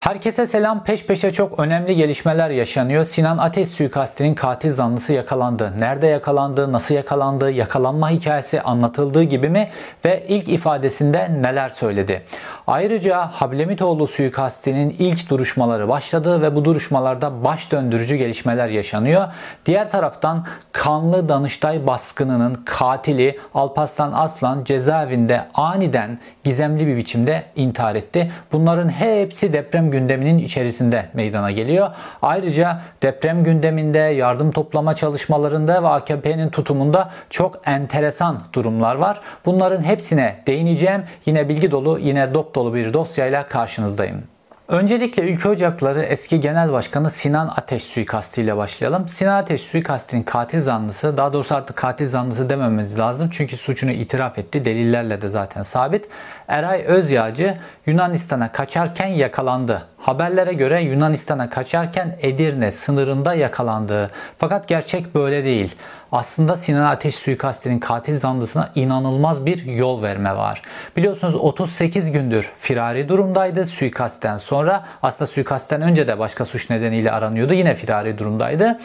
Herkese 0.00 0.46
selam. 0.46 0.84
Peş 0.84 1.06
peşe 1.06 1.30
çok 1.30 1.58
önemli 1.58 1.96
gelişmeler 1.96 2.50
yaşanıyor. 2.50 3.04
Sinan 3.04 3.38
Ateş 3.38 3.68
suikastinin 3.68 4.34
katil 4.34 4.72
zanlısı 4.72 5.12
yakalandı. 5.12 5.72
Nerede 5.78 6.06
yakalandı, 6.06 6.72
nasıl 6.72 6.94
yakalandı, 6.94 7.50
yakalanma 7.50 8.10
hikayesi 8.10 8.60
anlatıldığı 8.60 9.22
gibi 9.22 9.48
mi 9.48 9.70
ve 10.04 10.24
ilk 10.28 10.48
ifadesinde 10.48 11.42
neler 11.42 11.68
söyledi? 11.68 12.22
Ayrıca 12.66 13.26
Hablemitoğlu 13.26 14.06
suikastinin 14.06 14.96
ilk 14.98 15.30
duruşmaları 15.30 15.88
başladı 15.88 16.42
ve 16.42 16.54
bu 16.54 16.64
duruşmalarda 16.64 17.44
baş 17.44 17.72
döndürücü 17.72 18.16
gelişmeler 18.16 18.68
yaşanıyor. 18.68 19.26
Diğer 19.66 19.90
taraftan 19.90 20.46
kanlı 20.72 21.28
Danıştay 21.28 21.86
baskınının 21.86 22.54
katili 22.64 23.38
Alparslan 23.54 24.12
Aslan 24.12 24.64
cezaevinde 24.64 25.44
aniden 25.54 26.18
gizemli 26.48 26.86
bir 26.86 26.96
biçimde 26.96 27.44
intihar 27.56 27.94
etti. 27.94 28.32
Bunların 28.52 28.88
hepsi 28.88 29.52
deprem 29.52 29.90
gündeminin 29.90 30.38
içerisinde 30.38 31.08
meydana 31.14 31.50
geliyor. 31.50 31.90
Ayrıca 32.22 32.80
deprem 33.02 33.44
gündeminde, 33.44 33.98
yardım 33.98 34.50
toplama 34.50 34.94
çalışmalarında 34.94 35.82
ve 35.82 35.88
AKP'nin 35.88 36.48
tutumunda 36.50 37.10
çok 37.30 37.60
enteresan 37.66 38.42
durumlar 38.52 38.94
var. 38.94 39.20
Bunların 39.46 39.82
hepsine 39.82 40.36
değineceğim. 40.46 41.02
Yine 41.26 41.48
bilgi 41.48 41.70
dolu, 41.70 41.98
yine 41.98 42.34
dop 42.34 42.54
dolu 42.54 42.74
bir 42.74 42.92
dosyayla 42.92 43.46
karşınızdayım. 43.46 44.22
Öncelikle 44.68 45.22
Ülke 45.22 45.48
Ocakları 45.48 46.02
eski 46.02 46.40
genel 46.40 46.72
başkanı 46.72 47.10
Sinan 47.10 47.48
Ateş 47.56 47.82
suikastiyle 47.82 48.56
başlayalım. 48.56 49.08
Sinan 49.08 49.42
Ateş 49.42 49.60
suikastinin 49.62 50.22
katil 50.22 50.60
zanlısı, 50.60 51.16
daha 51.16 51.32
doğrusu 51.32 51.54
artık 51.54 51.76
katil 51.76 52.06
zanlısı 52.06 52.50
dememiz 52.50 52.98
lazım. 52.98 53.28
Çünkü 53.32 53.56
suçunu 53.56 53.90
itiraf 53.90 54.38
etti. 54.38 54.64
Delillerle 54.64 55.22
de 55.22 55.28
zaten 55.28 55.62
sabit. 55.62 56.08
Eray 56.48 56.84
Özyağcı 56.86 57.58
Yunanistan'a 57.86 58.52
kaçarken 58.52 59.06
yakalandı. 59.06 59.86
Haberlere 59.98 60.52
göre 60.52 60.82
Yunanistan'a 60.82 61.50
kaçarken 61.50 62.16
Edirne 62.20 62.70
sınırında 62.70 63.34
yakalandı. 63.34 64.10
Fakat 64.38 64.68
gerçek 64.68 65.14
böyle 65.14 65.44
değil. 65.44 65.74
Aslında 66.12 66.56
Sinan 66.56 66.82
Ateş 66.82 67.14
suikastinin 67.14 67.78
katil 67.78 68.18
zanlısına 68.18 68.70
inanılmaz 68.74 69.46
bir 69.46 69.64
yol 69.64 70.02
verme 70.02 70.36
var. 70.36 70.62
Biliyorsunuz 70.96 71.34
38 71.34 72.12
gündür 72.12 72.52
firari 72.58 73.08
durumdaydı 73.08 73.66
suikastten 73.66 74.36
sonra. 74.36 74.84
Aslında 75.02 75.30
suikastten 75.30 75.82
önce 75.82 76.08
de 76.08 76.18
başka 76.18 76.44
suç 76.44 76.70
nedeniyle 76.70 77.12
aranıyordu. 77.12 77.52
Yine 77.52 77.74
firari 77.74 78.18
durumdaydı. 78.18 78.78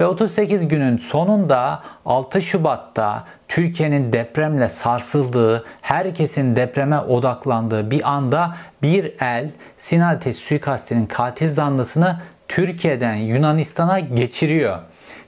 Ve 0.00 0.06
38 0.06 0.68
günün 0.68 0.96
sonunda 0.96 1.82
6 2.06 2.42
Şubat'ta 2.42 3.24
Türkiye'nin 3.48 4.12
depremle 4.12 4.68
sarsıldığı, 4.68 5.64
herkesin 5.82 6.56
depreme 6.56 6.98
odaklandığı 6.98 7.90
bir 7.90 8.10
anda 8.10 8.56
bir 8.82 9.12
el 9.20 9.50
Sinan 9.76 10.14
Ateş 10.14 10.36
suikastinin 10.36 11.06
katil 11.06 11.50
zanlısını 11.50 12.20
Türkiye'den 12.48 13.14
Yunanistan'a 13.14 14.00
geçiriyor. 14.00 14.78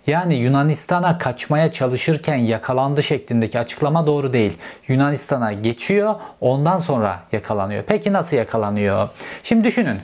Yani 0.06 0.34
Yunanistan'a 0.34 1.18
kaçmaya 1.18 1.72
çalışırken 1.72 2.36
yakalandı 2.36 3.02
şeklindeki 3.02 3.58
açıklama 3.58 4.06
doğru 4.06 4.32
değil. 4.32 4.58
Yunanistan'a 4.88 5.52
geçiyor, 5.52 6.14
ondan 6.40 6.78
sonra 6.78 7.20
yakalanıyor. 7.32 7.84
Peki 7.86 8.12
nasıl 8.12 8.36
yakalanıyor? 8.36 9.08
Şimdi 9.42 9.64
düşünün. 9.64 10.00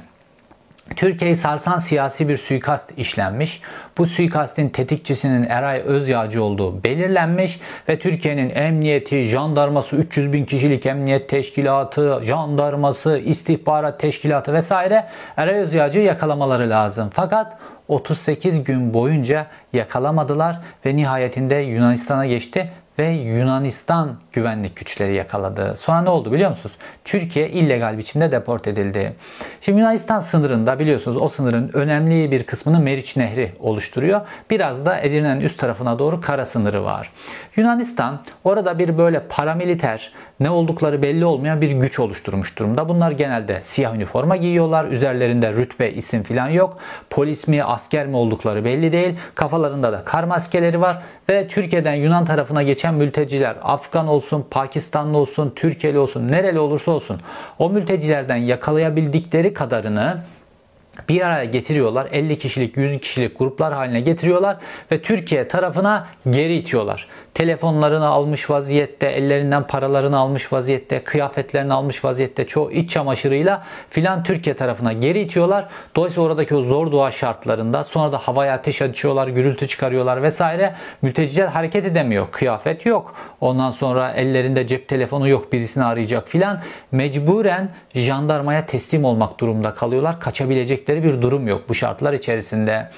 Türkiye'yi 0.96 1.36
sarsan 1.36 1.78
siyasi 1.78 2.28
bir 2.28 2.36
suikast 2.36 2.98
işlenmiş. 2.98 3.60
Bu 3.98 4.06
suikastin 4.06 4.68
tetikçisinin 4.68 5.42
Eray 5.42 5.82
Özyağcı 5.86 6.44
olduğu 6.44 6.84
belirlenmiş 6.84 7.60
ve 7.88 7.98
Türkiye'nin 7.98 8.50
emniyeti, 8.54 9.22
jandarması, 9.22 9.96
300 9.96 10.32
bin 10.32 10.44
kişilik 10.44 10.86
emniyet 10.86 11.28
teşkilatı, 11.28 12.20
jandarması, 12.24 13.18
istihbarat 13.18 14.00
teşkilatı 14.00 14.52
vesaire 14.52 15.06
Eray 15.36 15.54
Özyağcı'yı 15.54 16.04
yakalamaları 16.04 16.70
lazım. 16.70 17.10
Fakat 17.12 17.58
38 17.90 18.64
gün 18.64 18.94
boyunca 18.94 19.46
yakalamadılar 19.72 20.60
ve 20.86 20.96
nihayetinde 20.96 21.54
Yunanistan'a 21.54 22.26
geçti 22.26 22.72
ve 22.98 23.08
Yunanistan 23.08 24.16
güvenlik 24.32 24.76
güçleri 24.76 25.14
yakaladı. 25.14 25.76
Sonra 25.76 26.02
ne 26.02 26.10
oldu 26.10 26.32
biliyor 26.32 26.50
musunuz? 26.50 26.76
Türkiye 27.04 27.50
illegal 27.50 27.98
biçimde 27.98 28.32
deport 28.32 28.66
edildi. 28.66 29.16
Şimdi 29.60 29.78
Yunanistan 29.78 30.20
sınırında 30.20 30.78
biliyorsunuz 30.78 31.16
o 31.22 31.28
sınırın 31.28 31.70
önemli 31.74 32.30
bir 32.30 32.44
kısmını 32.44 32.80
Meriç 32.80 33.16
Nehri 33.16 33.52
oluşturuyor. 33.60 34.20
Biraz 34.50 34.86
da 34.86 35.00
Edirne'nin 35.00 35.40
üst 35.40 35.58
tarafına 35.58 35.98
doğru 35.98 36.20
kara 36.20 36.44
sınırı 36.44 36.84
var. 36.84 37.10
Yunanistan 37.56 38.20
orada 38.44 38.78
bir 38.78 38.98
böyle 38.98 39.20
paramiliter 39.28 40.12
ne 40.40 40.50
oldukları 40.50 41.02
belli 41.02 41.24
olmayan 41.24 41.60
bir 41.60 41.72
güç 41.72 41.98
oluşturmuş 41.98 42.58
durumda. 42.58 42.88
Bunlar 42.88 43.10
genelde 43.10 43.62
siyah 43.62 43.94
üniforma 43.94 44.36
giyiyorlar. 44.36 44.84
Üzerlerinde 44.84 45.52
rütbe, 45.52 45.90
isim 45.90 46.22
falan 46.22 46.48
yok. 46.48 46.78
Polis 47.10 47.48
mi, 47.48 47.64
asker 47.64 48.06
mi 48.06 48.16
oldukları 48.16 48.64
belli 48.64 48.92
değil. 48.92 49.14
Kafalarında 49.34 49.92
da 49.92 50.04
kar 50.04 50.24
maskeleri 50.24 50.80
var 50.80 51.02
ve 51.28 51.48
Türkiye'den 51.48 51.94
Yunan 51.94 52.24
tarafına 52.24 52.62
geçen 52.80 52.94
mülteciler 52.94 53.56
Afgan 53.62 54.08
olsun, 54.08 54.46
Pakistanlı 54.50 55.18
olsun, 55.18 55.52
Türkiye'li 55.56 55.98
olsun, 55.98 56.28
nereli 56.28 56.58
olursa 56.58 56.90
olsun 56.90 57.20
o 57.58 57.70
mültecilerden 57.70 58.36
yakalayabildikleri 58.36 59.54
kadarını 59.54 60.18
bir 61.08 61.20
araya 61.20 61.44
getiriyorlar. 61.44 62.08
50 62.12 62.38
kişilik, 62.38 62.76
100 62.76 63.00
kişilik 63.00 63.38
gruplar 63.38 63.72
haline 63.72 64.00
getiriyorlar 64.00 64.56
ve 64.92 65.02
Türkiye 65.02 65.48
tarafına 65.48 66.08
geri 66.30 66.56
itiyorlar 66.56 67.08
telefonlarını 67.34 68.06
almış 68.06 68.50
vaziyette, 68.50 69.06
ellerinden 69.06 69.66
paralarını 69.66 70.18
almış 70.18 70.52
vaziyette, 70.52 71.04
kıyafetlerini 71.04 71.72
almış 71.72 72.04
vaziyette, 72.04 72.46
çoğu 72.46 72.72
iç 72.72 72.90
çamaşırıyla 72.90 73.64
filan 73.90 74.22
Türkiye 74.22 74.56
tarafına 74.56 74.92
geri 74.92 75.20
itiyorlar. 75.20 75.68
Dolayısıyla 75.96 76.28
oradaki 76.28 76.54
o 76.54 76.62
zor 76.62 76.92
doğa 76.92 77.10
şartlarında 77.10 77.84
sonra 77.84 78.12
da 78.12 78.18
havaya 78.18 78.54
ateş 78.54 78.82
açıyorlar, 78.82 79.28
gürültü 79.28 79.68
çıkarıyorlar 79.68 80.22
vesaire. 80.22 80.74
Mülteciler 81.02 81.46
hareket 81.46 81.84
edemiyor. 81.84 82.26
Kıyafet 82.30 82.86
yok. 82.86 83.14
Ondan 83.40 83.70
sonra 83.70 84.12
ellerinde 84.12 84.66
cep 84.66 84.88
telefonu 84.88 85.28
yok 85.28 85.52
birisini 85.52 85.84
arayacak 85.84 86.28
filan. 86.28 86.60
Mecburen 86.92 87.68
jandarmaya 87.94 88.66
teslim 88.66 89.04
olmak 89.04 89.40
durumunda 89.40 89.74
kalıyorlar. 89.74 90.20
Kaçabilecekleri 90.20 91.04
bir 91.04 91.22
durum 91.22 91.48
yok 91.48 91.68
bu 91.68 91.74
şartlar 91.74 92.12
içerisinde. 92.12 92.88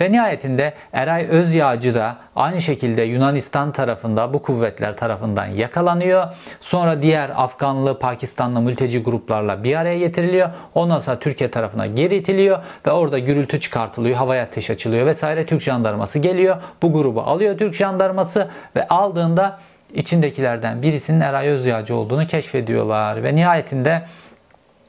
Ve 0.00 0.12
nihayetinde 0.12 0.74
Eray 0.92 1.26
Özyağcı 1.30 1.94
da 1.94 2.16
aynı 2.36 2.62
şekilde 2.62 3.02
Yunanistan 3.02 3.72
tarafında 3.72 4.34
bu 4.34 4.42
kuvvetler 4.42 4.96
tarafından 4.96 5.46
yakalanıyor. 5.46 6.26
Sonra 6.60 7.02
diğer 7.02 7.30
Afganlı, 7.36 7.98
Pakistanlı 7.98 8.60
mülteci 8.60 9.02
gruplarla 9.02 9.64
bir 9.64 9.76
araya 9.76 9.98
getiriliyor. 9.98 10.50
Ondan 10.74 10.98
sonra 10.98 11.18
Türkiye 11.18 11.50
tarafına 11.50 11.86
geri 11.86 12.16
itiliyor 12.16 12.58
ve 12.86 12.90
orada 12.90 13.18
gürültü 13.18 13.60
çıkartılıyor, 13.60 14.16
havaya 14.16 14.42
ateş 14.42 14.70
açılıyor 14.70 15.06
vesaire. 15.06 15.46
Türk 15.46 15.62
jandarması 15.62 16.18
geliyor. 16.18 16.56
Bu 16.82 16.92
grubu 16.92 17.20
alıyor 17.20 17.58
Türk 17.58 17.74
jandarması 17.74 18.48
ve 18.76 18.88
aldığında 18.88 19.58
içindekilerden 19.94 20.82
birisinin 20.82 21.20
Eray 21.20 21.48
Özyağcı 21.48 21.96
olduğunu 21.96 22.26
keşfediyorlar 22.26 23.22
ve 23.22 23.34
nihayetinde 23.34 24.02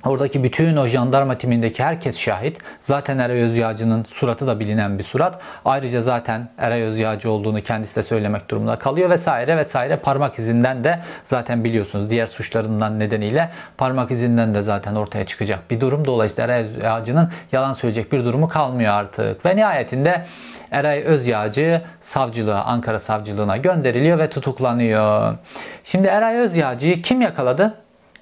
Oradaki 0.05 0.43
bütün 0.43 0.77
o 0.77 0.87
jandarma 0.87 1.37
timindeki 1.37 1.83
herkes 1.83 2.19
şahit. 2.19 2.57
Zaten 2.79 3.17
Eray 3.17 3.41
Özyağcı'nın 3.41 4.03
suratı 4.03 4.47
da 4.47 4.59
bilinen 4.59 4.97
bir 4.97 5.03
surat. 5.03 5.39
Ayrıca 5.65 6.01
zaten 6.01 6.49
Eray 6.57 6.81
Özyağcı 6.81 7.31
olduğunu 7.31 7.61
kendisi 7.61 7.95
de 7.95 8.03
söylemek 8.03 8.49
durumunda 8.49 8.75
kalıyor 8.75 9.09
vesaire 9.09 9.57
vesaire. 9.57 9.97
Parmak 9.97 10.39
izinden 10.39 10.83
de 10.83 10.99
zaten 11.23 11.63
biliyorsunuz 11.63 12.09
diğer 12.09 12.25
suçlarından 12.25 12.99
nedeniyle 12.99 13.49
parmak 13.77 14.11
izinden 14.11 14.55
de 14.55 14.61
zaten 14.61 14.95
ortaya 14.95 15.25
çıkacak 15.25 15.71
bir 15.71 15.81
durum. 15.81 16.05
Dolayısıyla 16.05 16.43
Eray 16.43 16.63
Özyağcı'nın 16.63 17.31
yalan 17.51 17.73
söyleyecek 17.73 18.11
bir 18.11 18.25
durumu 18.25 18.49
kalmıyor 18.49 18.93
artık. 18.93 19.45
Ve 19.45 19.55
nihayetinde 19.55 20.25
Eray 20.71 21.03
Özyağcı 21.03 21.81
savcılığa, 22.01 22.63
Ankara 22.63 22.99
savcılığına 22.99 23.57
gönderiliyor 23.57 24.19
ve 24.19 24.29
tutuklanıyor. 24.29 25.37
Şimdi 25.83 26.07
Eray 26.07 26.37
Özyağcı'yı 26.37 27.01
kim 27.01 27.21
yakaladı? 27.21 27.73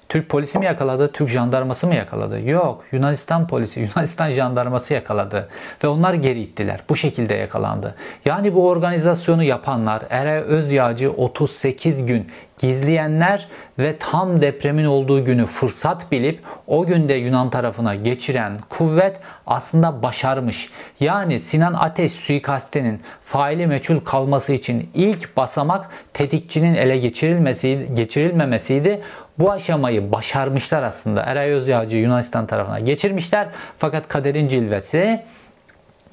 Türk 0.08 0.28
polisi 0.28 0.58
mi 0.58 0.64
yakaladı, 0.64 1.12
Türk 1.12 1.28
jandarması 1.28 1.86
mı 1.86 1.94
yakaladı? 1.94 2.40
Yok, 2.40 2.84
Yunanistan 2.92 3.46
polisi, 3.46 3.80
Yunanistan 3.94 4.30
jandarması 4.30 4.94
yakaladı 4.94 5.48
ve 5.84 5.88
onlar 5.88 6.14
geri 6.14 6.40
ittiler. 6.40 6.80
Bu 6.88 6.96
şekilde 6.96 7.34
yakalandı. 7.34 7.94
Yani 8.24 8.54
bu 8.54 8.68
organizasyonu 8.68 9.42
yapanlar 9.42 10.02
Eray 10.10 10.38
Özyağcı 10.38 11.10
38 11.10 12.06
gün 12.06 12.26
gizleyenler 12.58 13.48
ve 13.78 13.96
tam 13.98 14.42
depremin 14.42 14.84
olduğu 14.84 15.24
günü 15.24 15.46
fırsat 15.46 16.12
bilip 16.12 16.40
o 16.66 16.86
günde 16.86 17.14
Yunan 17.14 17.50
tarafına 17.50 17.94
geçiren 17.94 18.56
kuvvet 18.68 19.16
aslında 19.46 20.02
başarmış. 20.02 20.70
Yani 21.00 21.40
Sinan 21.40 21.74
Ateş 21.74 22.12
suikastinin 22.12 23.00
faili 23.24 23.66
meçhul 23.66 24.00
kalması 24.00 24.52
için 24.52 24.90
ilk 24.94 25.36
basamak 25.36 25.90
tetikçinin 26.14 26.74
ele 26.74 26.98
geçirilmesi, 26.98 27.88
geçirilmemesiydi. 27.94 29.02
Bu 29.38 29.52
aşamayı 29.52 30.12
başarmışlar 30.12 30.82
aslında. 30.82 31.22
Eray 31.22 31.50
Özyağcı 31.50 31.96
Yunanistan 31.96 32.46
tarafına 32.46 32.80
geçirmişler. 32.80 33.48
Fakat 33.78 34.08
kaderin 34.08 34.48
cilvesi 34.48 35.24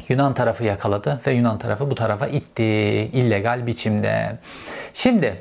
Yunan 0.09 0.33
tarafı 0.33 0.63
yakaladı 0.63 1.21
ve 1.27 1.33
Yunan 1.33 1.57
tarafı 1.57 1.89
bu 1.89 1.95
tarafa 1.95 2.27
itti 2.27 2.63
illegal 3.13 3.67
biçimde. 3.67 4.37
Şimdi 4.93 5.35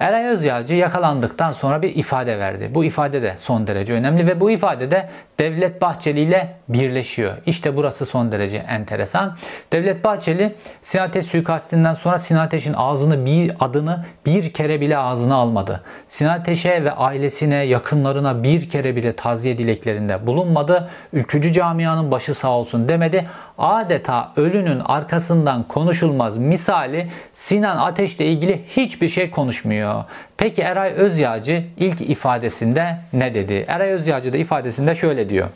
Eray 0.00 0.26
Özyağcı 0.26 0.74
yakalandıktan 0.74 1.52
sonra 1.52 1.82
bir 1.82 1.96
ifade 1.96 2.38
verdi. 2.38 2.70
Bu 2.74 2.84
ifade 2.84 3.22
de 3.22 3.36
son 3.36 3.66
derece 3.66 3.92
önemli 3.92 4.26
ve 4.26 4.40
bu 4.40 4.50
ifadede 4.50 5.08
Devlet 5.38 5.80
Bahçeli 5.80 6.20
ile 6.20 6.54
birleşiyor. 6.68 7.36
İşte 7.46 7.76
burası 7.76 8.06
son 8.06 8.32
derece 8.32 8.56
enteresan. 8.56 9.36
Devlet 9.72 10.04
Bahçeli 10.04 10.54
Sinan 10.82 11.04
Ateş 11.04 11.26
suikastinden 11.26 11.94
sonra 11.94 12.18
Sinan 12.18 12.40
Ateş'in 12.40 12.74
ağzını 12.76 13.26
bir 13.26 13.52
adını 13.60 14.04
bir 14.26 14.52
kere 14.52 14.80
bile 14.80 14.98
ağzına 14.98 15.34
almadı. 15.34 15.82
Sinan 16.06 16.38
Ateş'e 16.38 16.84
ve 16.84 16.92
ailesine, 16.92 17.56
yakınlarına 17.56 18.42
bir 18.42 18.70
kere 18.70 18.96
bile 18.96 19.16
taziye 19.16 19.58
dileklerinde 19.58 20.26
bulunmadı. 20.26 20.90
Ülkücü 21.12 21.52
camianın 21.52 22.10
başı 22.10 22.34
sağ 22.34 22.50
olsun 22.50 22.88
demedi 22.88 23.26
adeta 23.62 24.32
ölünün 24.36 24.80
arkasından 24.80 25.68
konuşulmaz 25.68 26.38
misali 26.38 27.10
Sinan 27.32 27.76
Ateş'le 27.76 28.20
ilgili 28.20 28.64
hiçbir 28.76 29.08
şey 29.08 29.30
konuşmuyor. 29.30 30.04
Peki 30.36 30.62
Eray 30.62 30.92
Özyağcı 30.92 31.64
ilk 31.76 32.00
ifadesinde 32.00 32.98
ne 33.12 33.34
dedi? 33.34 33.64
Eray 33.68 33.90
Özyağcı 33.90 34.32
da 34.32 34.36
ifadesinde 34.36 34.94
şöyle 34.94 35.28
diyor. 35.28 35.48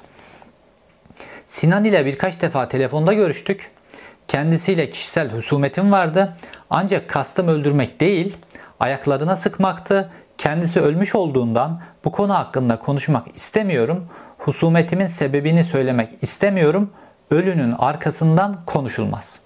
Sinan 1.44 1.84
ile 1.84 2.06
birkaç 2.06 2.42
defa 2.42 2.68
telefonda 2.68 3.12
görüştük. 3.12 3.70
Kendisiyle 4.28 4.90
kişisel 4.90 5.30
husumetim 5.30 5.92
vardı. 5.92 6.36
Ancak 6.70 7.08
kastım 7.08 7.48
öldürmek 7.48 8.00
değil, 8.00 8.36
ayaklarına 8.80 9.36
sıkmaktı. 9.36 10.10
Kendisi 10.38 10.80
ölmüş 10.80 11.14
olduğundan 11.14 11.80
bu 12.04 12.12
konu 12.12 12.34
hakkında 12.34 12.78
konuşmak 12.78 13.36
istemiyorum. 13.36 14.08
Husumetimin 14.38 15.06
sebebini 15.06 15.64
söylemek 15.64 16.08
istemiyorum 16.22 16.90
ölünün 17.30 17.72
arkasından 17.78 18.56
konuşulmaz. 18.66 19.40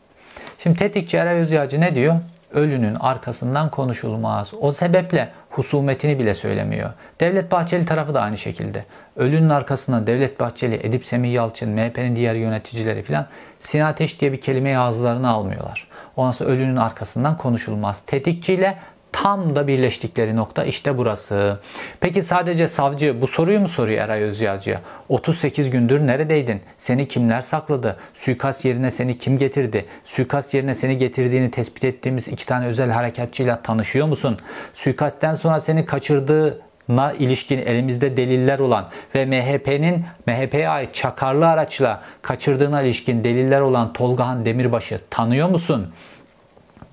Şimdi 0.59 0.79
tetikçi 0.79 1.17
Eray 1.17 1.39
Özyağcı 1.39 1.81
ne 1.81 1.95
diyor? 1.95 2.15
Ölünün 2.53 2.95
arkasından 2.95 3.71
konuşulmaz. 3.71 4.51
O 4.61 4.73
sebeple 4.73 5.29
husumetini 5.51 6.19
bile 6.19 6.35
söylemiyor. 6.35 6.91
Devlet 7.21 7.51
Bahçeli 7.51 7.85
tarafı 7.87 8.15
da 8.15 8.21
aynı 8.21 8.39
şekilde. 8.39 8.85
Ölünün 9.17 9.49
arkasından 9.49 10.07
Devlet 10.07 10.41
Bahçeli, 10.41 10.87
Edip 10.87 11.05
Semih 11.05 11.33
Yalçın, 11.33 11.71
MHP'nin 11.71 12.17
diğer 12.17 12.35
yöneticileri 12.35 13.03
filan 13.03 13.27
Sinan 13.59 13.87
Ateş 13.91 14.21
diye 14.21 14.33
bir 14.33 14.41
kelimeyi 14.41 14.79
ağızlarına 14.79 15.31
almıyorlar. 15.31 15.89
Ondan 16.17 16.33
sonra 16.33 16.51
ölünün 16.51 16.77
arkasından 16.77 17.37
konuşulmaz. 17.37 18.03
Tetikçiyle 18.07 18.79
Tam 19.13 19.57
da 19.57 19.67
birleştikleri 19.67 20.37
nokta 20.37 20.65
işte 20.65 20.99
burası. 20.99 21.59
Peki 22.01 22.23
sadece 22.23 22.69
savcı 22.69 23.21
bu 23.21 23.27
soruyu 23.27 23.61
mu 23.61 23.69
soruyor 23.69 24.05
Eray 24.05 24.23
Özyağcı'ya? 24.23 24.81
38 25.09 25.71
gündür 25.71 26.07
neredeydin? 26.07 26.61
Seni 26.79 27.09
kimler 27.09 27.41
sakladı? 27.41 27.97
Suikast 28.15 28.65
yerine 28.65 28.91
seni 28.91 29.19
kim 29.19 29.39
getirdi? 29.39 29.87
Suikast 30.05 30.55
yerine 30.55 30.75
seni 30.75 30.99
getirdiğini 30.99 31.51
tespit 31.51 31.85
ettiğimiz 31.85 32.29
iki 32.29 32.47
tane 32.47 32.67
özel 32.67 32.91
harekatçıyla 32.91 33.63
tanışıyor 33.63 34.07
musun? 34.07 34.39
Suikastten 34.75 35.35
sonra 35.35 35.61
seni 35.61 35.87
kaçırdığı 35.87 36.61
na 36.89 37.13
ilişkin 37.13 37.59
elimizde 37.59 38.17
deliller 38.17 38.59
olan 38.59 38.89
ve 39.15 39.25
MHP'nin 39.25 40.05
MHP'ye 40.27 40.69
ait 40.69 40.95
çakarlı 40.95 41.49
araçla 41.49 42.03
kaçırdığına 42.23 42.83
ilişkin 42.83 43.25
deliller 43.25 43.61
olan 43.61 43.93
Tolgahan 43.93 44.45
Demirbaş'ı 44.45 44.99
tanıyor 45.11 45.49
musun? 45.49 45.93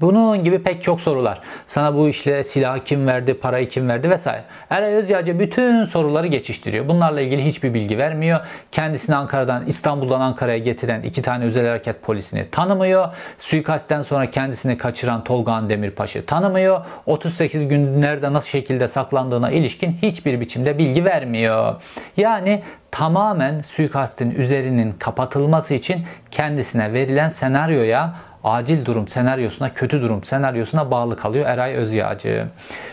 Bunun 0.02 0.44
gibi 0.44 0.64
pek 0.64 0.84
çok 0.84 1.02
sorular. 1.02 1.42
Sana 1.66 1.96
bu 1.96 2.10
işle 2.10 2.44
silahı 2.44 2.84
kim 2.84 3.08
verdi, 3.08 3.34
parayı 3.34 3.68
kim 3.68 3.90
verdi 3.90 4.10
vesaire. 4.10 4.44
Eray 4.70 4.94
Özyağcı 4.94 5.40
bütün 5.40 5.84
soruları 5.84 6.28
geçiştiriyor. 6.28 6.88
Bunlarla 6.88 7.22
ilgili 7.22 7.46
hiçbir 7.46 7.74
bilgi 7.74 7.98
vermiyor. 7.98 8.40
Kendisini 8.72 9.16
Ankara'dan, 9.16 9.66
İstanbul'dan 9.66 10.22
Ankara'ya 10.22 10.58
getiren 10.58 11.02
iki 11.02 11.22
tane 11.22 11.46
özel 11.46 11.68
hareket 11.68 12.02
polisini 12.02 12.50
tanımıyor. 12.52 13.08
Suikastten 13.40 14.02
sonra 14.02 14.30
kendisini 14.30 14.78
kaçıran 14.78 15.24
Tolgan 15.24 15.70
Demirpaş'ı 15.70 16.26
tanımıyor. 16.26 16.86
38 17.06 17.68
gün 17.68 18.02
nerede 18.02 18.34
nasıl 18.34 18.50
şekilde 18.50 18.88
saklandığına 18.88 19.52
ilişkin 19.52 19.98
hiçbir 20.02 20.40
biçimde 20.40 20.78
bilgi 20.78 21.06
vermiyor. 21.06 21.76
Yani 22.18 22.64
tamamen 22.92 23.62
suikastin 23.62 24.32
üzerinin 24.32 24.92
kapatılması 24.92 25.74
için 25.74 26.06
kendisine 26.32 26.94
verilen 26.94 27.30
senaryoya 27.30 28.16
acil 28.44 28.86
durum 28.86 29.08
senaryosuna, 29.08 29.74
kötü 29.74 30.02
durum 30.02 30.24
senaryosuna 30.24 30.92
bağlı 30.92 31.18
kalıyor 31.18 31.46
Eray 31.46 31.74
Özyağcı. 31.74 32.48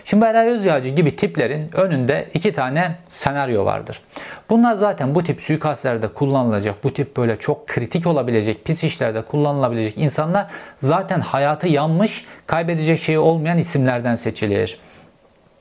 Şimdi 0.05 0.25
Eray 0.25 0.49
Özyağcı 0.49 0.89
gibi 0.89 1.17
tiplerin 1.17 1.71
önünde 1.73 2.29
iki 2.35 2.53
tane 2.53 2.97
senaryo 3.09 3.65
vardır. 3.65 4.01
Bunlar 4.51 4.75
zaten 4.75 5.15
bu 5.15 5.23
tip 5.23 5.41
suikastlerde 5.41 6.09
kullanılacak, 6.09 6.85
bu 6.85 6.93
tip 6.93 7.17
böyle 7.17 7.39
çok 7.39 7.69
kritik 7.69 8.07
olabilecek, 8.07 8.65
pis 8.65 8.85
işlerde 8.85 9.23
kullanılabilecek 9.23 9.99
insanlar 9.99 10.47
zaten 10.79 11.21
hayatı 11.21 11.69
yanmış, 11.69 12.25
kaybedecek 12.47 13.01
şey 13.01 13.19
olmayan 13.19 13.59
isimlerden 13.59 14.17
seçilir. 14.17 14.79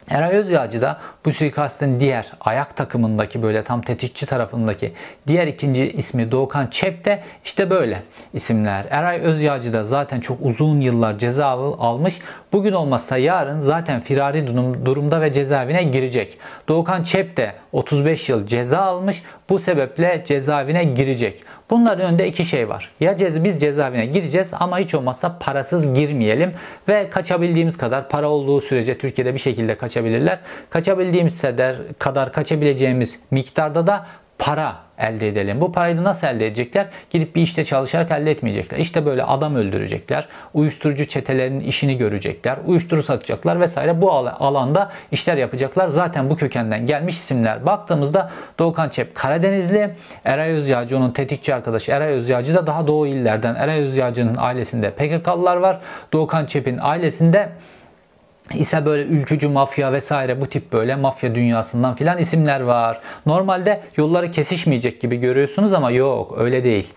Eray 0.10 0.36
Özyağcı 0.36 0.82
da 0.82 1.00
bu 1.26 1.32
suikastın 1.32 2.00
diğer 2.00 2.32
ayak 2.42 2.78
takımındaki 2.78 3.44
böyle 3.44 3.64
tam 3.64 3.82
tetikçi 3.82 4.26
tarafındaki 4.26 4.94
diğer 5.28 5.48
ikinci 5.48 5.92
ismi 5.92 6.32
Doğukan 6.32 6.68
Çep 6.68 7.06
de 7.06 7.24
işte 7.46 7.70
böyle 7.70 8.04
isimler. 8.34 8.86
Eray 8.90 9.20
Özyağcı 9.20 9.74
da 9.74 9.84
zaten 9.84 10.20
çok 10.20 10.38
uzun 10.42 10.82
yıllar 10.82 11.18
ceza 11.18 11.48
almış. 11.48 12.20
Bugün 12.54 12.72
olmazsa 12.72 13.18
yarın 13.18 13.60
zaten 13.60 14.02
firari 14.02 14.48
durumda 14.86 15.22
ve 15.22 15.34
cezaevine 15.34 15.84
girecek. 15.84 16.38
Doğukan 16.68 17.04
Çep 17.04 17.38
de 17.38 17.54
35 17.72 18.30
yıl 18.30 18.46
ceza 18.46 18.80
almış. 18.80 19.24
Bu 19.50 19.60
sebeple 19.60 20.24
cezaevine 20.28 20.84
girecek. 20.84 21.44
Bunların 21.70 22.08
önünde 22.08 22.28
iki 22.28 22.46
şey 22.46 22.70
var. 22.70 22.92
Ya 23.00 23.16
cez, 23.16 23.44
biz 23.44 23.62
cezaevine 23.62 24.06
gireceğiz 24.06 24.52
ama 24.60 24.80
hiç 24.80 24.96
olmazsa 24.96 25.38
parasız 25.40 25.94
girmeyelim 25.94 26.52
ve 26.88 27.10
kaçabildiğimiz 27.10 27.78
kadar 27.78 28.10
para 28.10 28.30
olduğu 28.30 28.62
sürece 28.62 28.98
Türkiye'de 28.98 29.34
bir 29.34 29.40
şekilde 29.40 29.78
kaçabilirler. 29.78 30.40
Kaçabildiğimiz 30.70 31.42
kadar 32.00 32.34
kaçabileceğimiz 32.34 33.20
miktarda 33.32 33.88
da 33.88 34.06
para 34.40 34.76
elde 34.98 35.28
edelim. 35.28 35.62
Bu 35.62 35.72
parayı 35.72 36.04
nasıl 36.04 36.28
elde 36.28 36.48
edecekler? 36.48 36.88
Gidip 37.10 37.36
bir 37.36 37.42
işte 37.42 37.66
çalışarak 37.66 38.12
elde 38.12 38.32
etmeyecekler. 38.32 38.78
İşte 38.78 39.06
böyle 39.06 39.24
adam 39.24 39.56
öldürecekler. 39.56 40.28
Uyuşturucu 40.54 41.08
çetelerinin 41.08 41.60
işini 41.60 41.98
görecekler. 41.98 42.58
Uyuşturucu 42.66 43.04
satacaklar 43.04 43.60
vesaire. 43.60 44.02
Bu 44.02 44.12
alanda 44.12 44.92
işler 45.12 45.38
yapacaklar. 45.38 45.88
Zaten 45.88 46.30
bu 46.30 46.36
kökenden 46.36 46.86
gelmiş 46.86 47.16
isimler. 47.16 47.66
Baktığımızda 47.66 48.32
Doğukan 48.60 48.90
Çep 48.90 49.16
Karadenizli. 49.16 49.96
Eray 50.26 50.52
Özyağcı 50.52 50.98
onun 50.98 51.12
tetikçi 51.12 51.56
arkadaşı. 51.56 51.92
Eray 51.92 52.14
Özyağcı 52.14 52.56
da 52.56 52.68
daha 52.68 52.88
doğu 52.88 53.08
illerden. 53.08 53.56
Eray 53.56 53.80
Özyağcı'nın 53.80 54.36
ailesinde 54.38 54.92
PKK'lılar 54.92 55.58
var. 55.58 55.80
Doğukan 56.14 56.46
Çep'in 56.46 56.78
ailesinde 56.82 57.50
ise 58.54 58.86
böyle 58.86 59.04
ülkücü 59.04 59.48
mafya 59.48 59.94
vesaire 59.94 60.42
bu 60.42 60.48
tip 60.48 60.74
böyle 60.74 60.96
mafya 60.96 61.36
dünyasından 61.36 61.96
filan 61.96 62.18
isimler 62.18 62.62
var. 62.62 63.00
Normalde 63.26 63.82
yolları 63.98 64.32
kesişmeyecek 64.32 65.02
gibi 65.02 65.18
görüyorsunuz 65.18 65.74
ama 65.74 65.92
yok 65.92 66.36
öyle 66.38 66.64
değil. 66.64 66.88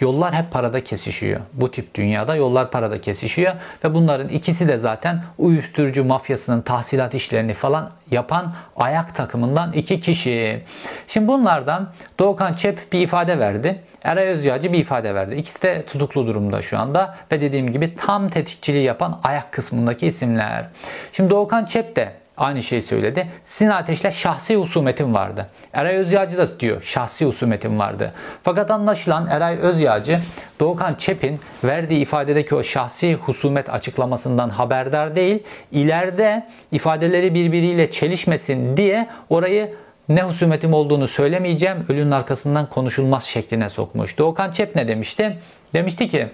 Yollar 0.00 0.34
hep 0.34 0.50
parada 0.50 0.84
kesişiyor. 0.84 1.40
Bu 1.52 1.70
tip 1.70 1.94
dünyada 1.94 2.36
yollar 2.36 2.70
parada 2.70 3.00
kesişiyor 3.00 3.52
ve 3.84 3.94
bunların 3.94 4.28
ikisi 4.28 4.68
de 4.68 4.78
zaten 4.78 5.22
uyuşturucu 5.38 6.04
mafyasının 6.04 6.60
tahsilat 6.60 7.14
işlerini 7.14 7.54
falan 7.54 7.90
yapan 8.10 8.52
ayak 8.76 9.14
takımından 9.14 9.72
iki 9.72 10.00
kişi. 10.00 10.62
Şimdi 11.08 11.28
bunlardan 11.28 11.92
Doğukan 12.18 12.52
Çep 12.52 12.92
bir 12.92 13.00
ifade 13.00 13.38
verdi. 13.38 13.82
Eray 14.04 14.28
Özyağcı 14.28 14.72
bir 14.72 14.78
ifade 14.78 15.14
verdi. 15.14 15.34
İkisi 15.34 15.62
de 15.62 15.84
tutuklu 15.84 16.26
durumda 16.26 16.62
şu 16.62 16.78
anda 16.78 17.16
ve 17.32 17.40
dediğim 17.40 17.72
gibi 17.72 17.96
tam 17.96 18.28
tetikçiliği 18.28 18.84
yapan 18.84 19.20
ayak 19.22 19.52
kısmındaki 19.52 20.06
isimler. 20.06 20.66
Şimdi 21.12 21.30
Doğukan 21.30 21.64
Çep 21.64 21.96
de 21.96 22.23
aynı 22.36 22.62
şeyi 22.62 22.82
söyledi. 22.82 23.28
Sinan 23.44 23.76
Ateş'le 23.76 24.10
şahsi 24.12 24.56
husumetim 24.56 25.14
vardı. 25.14 25.46
Eray 25.72 25.96
Özyağcı 25.96 26.38
da 26.38 26.60
diyor 26.60 26.82
şahsi 26.82 27.26
husumetim 27.26 27.78
vardı. 27.78 28.12
Fakat 28.42 28.70
anlaşılan 28.70 29.26
Eray 29.26 29.58
Özyağcı 29.58 30.18
Doğukan 30.60 30.94
Çep'in 30.94 31.40
verdiği 31.64 32.00
ifadedeki 32.00 32.54
o 32.54 32.62
şahsi 32.62 33.14
husumet 33.14 33.70
açıklamasından 33.70 34.48
haberdar 34.48 35.16
değil. 35.16 35.42
İleride 35.72 36.46
ifadeleri 36.72 37.34
birbiriyle 37.34 37.90
çelişmesin 37.90 38.76
diye 38.76 39.08
orayı 39.30 39.74
ne 40.08 40.22
husumetim 40.22 40.74
olduğunu 40.74 41.08
söylemeyeceğim, 41.08 41.86
ölünün 41.88 42.10
arkasından 42.10 42.66
konuşulmaz 42.66 43.24
şekline 43.24 43.68
sokmuş. 43.68 44.18
Doğukan 44.18 44.50
Çep 44.50 44.76
ne 44.76 44.88
demişti? 44.88 45.38
Demişti 45.74 46.08
ki 46.08 46.28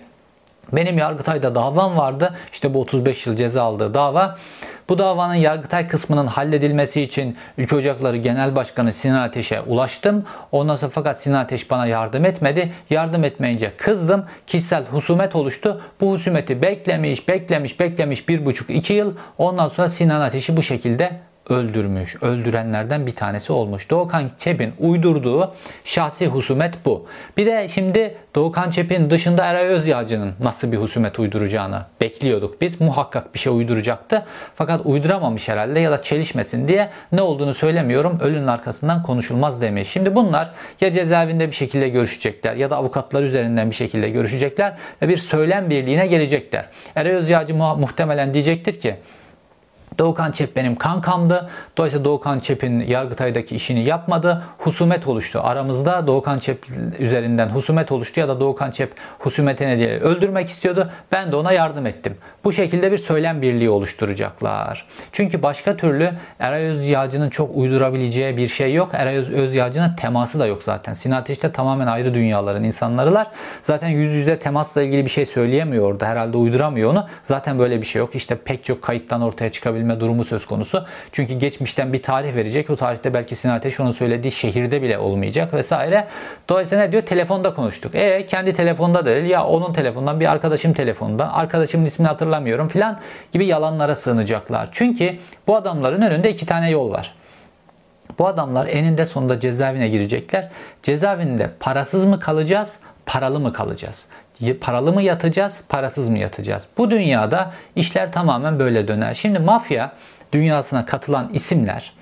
benim 0.73 0.99
Yargıtay'da 0.99 1.55
davam 1.55 1.97
vardı. 1.97 2.35
İşte 2.53 2.75
bu 2.75 2.81
35 2.81 3.27
yıl 3.27 3.37
ceza 3.37 3.63
aldığı 3.63 3.95
dava. 3.95 4.39
Bu 4.91 4.99
davanın 4.99 5.35
Yargıtay 5.35 5.89
kısmının 5.89 6.27
halledilmesi 6.27 7.03
için 7.03 7.37
Ülke 7.59 7.77
Ocakları 7.77 8.17
Genel 8.17 8.57
Başkanı 8.57 8.93
Sinan 8.93 9.23
Ateş'e 9.23 9.61
ulaştım. 9.61 10.25
Ondan 10.53 10.77
sonra 10.77 10.91
fakat 10.95 11.21
Sinan 11.21 11.41
Ateş 11.41 11.71
bana 11.71 11.87
yardım 11.87 12.25
etmedi. 12.25 12.73
Yardım 12.91 13.25
etmeyince 13.25 13.73
kızdım. 13.77 14.25
Kişisel 14.47 14.85
husumet 14.87 15.37
oluştu. 15.37 15.83
Bu 16.01 16.13
husumeti 16.13 16.63
beklemiş, 16.63 17.29
beklemiş, 17.29 17.81
beklemiş 17.81 18.29
bir 18.29 18.47
buçuk 18.47 18.71
iki 18.71 18.93
yıl. 18.93 19.15
Ondan 19.39 19.69
sonra 19.69 19.89
Sinan 19.89 20.21
Ateş'i 20.21 20.57
bu 20.57 20.63
şekilde 20.63 21.21
öldürmüş. 21.51 22.23
Öldürenlerden 22.23 23.07
bir 23.07 23.15
tanesi 23.15 23.53
olmuş. 23.53 23.91
Doğukan 23.91 24.31
Çep'in 24.39 24.73
uydurduğu 24.79 25.55
şahsi 25.85 26.27
husumet 26.27 26.75
bu. 26.85 27.07
Bir 27.37 27.47
de 27.47 27.69
şimdi 27.69 28.15
Doğukan 28.35 28.71
Çep'in 28.71 29.11
dışında 29.11 29.45
Eray 29.45 29.67
Özyağcı'nın 29.67 30.35
nasıl 30.43 30.73
bir 30.73 30.77
husumet 30.77 31.19
uyduracağını 31.19 31.85
bekliyorduk 32.01 32.61
biz. 32.61 32.81
Muhakkak 32.81 33.35
bir 33.35 33.39
şey 33.39 33.53
uyduracaktı. 33.53 34.25
Fakat 34.55 34.81
uyduramamış 34.85 35.49
herhalde 35.49 35.81
ya 35.81 35.91
da 35.91 36.03
çelişmesin 36.03 36.69
diye 36.69 36.91
ne 37.13 37.23
olduğunu 37.23 37.55
söylemiyorum. 37.55 38.19
Ölünün 38.21 38.47
arkasından 38.47 39.03
konuşulmaz 39.03 39.61
demeyi. 39.61 39.87
Şimdi 39.87 40.15
bunlar 40.15 40.51
ya 40.81 40.93
cezaevinde 40.93 41.47
bir 41.47 41.53
şekilde 41.53 41.89
görüşecekler 41.89 42.57
ya 42.57 42.71
da 42.71 42.77
avukatlar 42.77 43.23
üzerinden 43.23 43.71
bir 43.71 43.75
şekilde 43.75 44.11
görüşecekler 44.11 44.77
ve 45.03 45.09
bir 45.09 45.17
söylem 45.17 45.71
birliğine 45.71 46.07
gelecekler. 46.07 46.65
Eray 46.97 47.13
Özyağcı 47.13 47.55
muhtemelen 47.55 48.35
diyecektir 48.35 48.81
ki 48.81 48.97
Doğukan 49.99 50.33
Çep 50.33 50.57
benim 50.57 50.77
kankamdı. 50.77 51.51
Dolayısıyla 51.77 52.05
Doğukan 52.05 52.39
Çep'in 52.39 52.81
Yargıtay'daki 52.81 53.57
işini 53.57 53.85
yapmadı. 53.85 54.43
Husumet 54.59 55.07
oluştu. 55.07 55.41
Aramızda 55.43 56.07
Doğukan 56.07 56.39
Çep 56.39 56.67
üzerinden 56.99 57.49
husumet 57.49 57.93
oluştu 57.93 58.21
ya 58.21 58.29
da 58.29 58.41
Doğukan 58.41 58.71
Çep 58.71 58.93
husumetine 59.19 59.79
diye 59.79 60.01
öldürmek 60.01 60.49
istiyordu. 60.49 60.91
Ben 61.13 61.33
de 61.33 61.37
ona 61.37 61.53
yardım 61.53 61.87
ettim. 61.87 62.17
Bu 62.45 62.53
şekilde 62.53 62.93
bir 62.93 62.99
söylem 62.99 63.43
birliği 63.43 63.71
oluşturacaklar. 63.71 64.87
Çünkü 65.13 65.43
başka 65.43 65.77
türlü 65.77 66.11
Eray 66.39 66.65
Özyağcı'nın 66.65 67.31
çok 67.31 67.57
uydurabileceği 67.57 68.37
bir 68.37 68.49
şey 68.49 68.75
yok. 68.75 68.91
Eray 68.93 69.17
Özyağcı'nın 69.17 69.97
teması 69.97 70.41
da 70.41 70.47
yok 70.47 70.63
zaten. 70.63 70.93
Sinan 70.93 71.17
Ateş'te 71.17 71.53
tamamen 71.53 71.87
ayrı 71.87 72.15
dünyaların 72.15 72.65
insanlarılar. 72.65 73.27
Zaten 73.63 73.89
yüz 73.89 74.13
yüze 74.13 74.39
temasla 74.39 74.83
ilgili 74.83 75.05
bir 75.05 75.11
şey 75.11 75.27
söyleyemiyor 75.27 75.85
orada. 75.93 76.07
Herhalde 76.07 76.37
uyduramıyor 76.37 76.91
onu. 76.91 77.07
Zaten 77.23 77.59
böyle 77.59 77.81
bir 77.81 77.87
şey 77.87 78.01
yok. 78.01 78.15
İşte 78.15 78.37
pek 78.37 78.65
çok 78.65 78.83
kayıttan 78.83 79.23
ortaya 79.23 79.53
çıkabilme 79.53 80.01
durumu 80.01 80.25
söz 80.25 80.47
konusu. 80.47 80.85
Çünkü 81.13 81.35
geçmişten 81.35 81.93
bir 81.93 82.03
tarih 82.03 82.35
verecek. 82.35 82.71
O 82.71 82.77
tarihte 82.77 83.15
belki 83.15 83.37
Sinan 83.37 83.55
Ateş 83.55 83.81
onun 83.81 83.91
söylediği 83.91 84.33
şehirde 84.33 84.83
bile 84.83 84.99
olmayacak 84.99 85.55
vesaire. 85.55 86.07
Dolayısıyla 86.49 86.85
ne 86.85 86.93
diyor? 86.93 87.03
Telefonda 87.03 87.55
konuştuk. 87.55 87.95
E 87.95 88.27
kendi 88.27 88.53
telefonda 88.53 89.07
değil 89.07 89.25
ya 89.25 89.45
onun 89.45 89.73
telefonundan 89.73 90.21
bir 90.21 90.33
arkadaşım 90.33 90.73
telefonundan. 90.73 91.29
Arkadaşımın 91.29 91.87
ismini 91.87 92.09
hatırlamıyorum 92.09 92.30
hatırlamıyorum 92.31 92.69
filan 92.69 92.99
gibi 93.33 93.47
yalanlara 93.47 93.95
sığınacaklar. 93.95 94.69
Çünkü 94.73 95.19
bu 95.47 95.57
adamların 95.57 96.03
önünde 96.03 96.31
iki 96.31 96.47
tane 96.47 96.71
yol 96.71 96.91
var. 96.91 97.15
Bu 98.19 98.27
adamlar 98.27 98.67
eninde 98.67 99.07
sonunda 99.07 99.41
cezaevine 99.41 99.89
girecekler. 99.89 100.49
Cezaevinde 100.83 101.51
parasız 101.61 102.05
mı 102.05 102.21
kalacağız, 102.21 102.79
paralı 103.07 103.41
mı 103.41 103.53
kalacağız? 103.53 104.07
Paralı 104.61 104.93
mı 104.93 105.03
yatacağız, 105.03 105.61
parasız 105.69 106.09
mı 106.09 106.19
yatacağız? 106.19 106.63
Bu 106.79 106.91
dünyada 106.91 107.53
işler 107.77 108.13
tamamen 108.13 108.59
böyle 108.59 108.89
döner. 108.89 109.15
Şimdi 109.15 109.39
mafya 109.39 109.93
dünyasına 110.33 110.87
katılan 110.87 111.31
isimler 111.33 111.93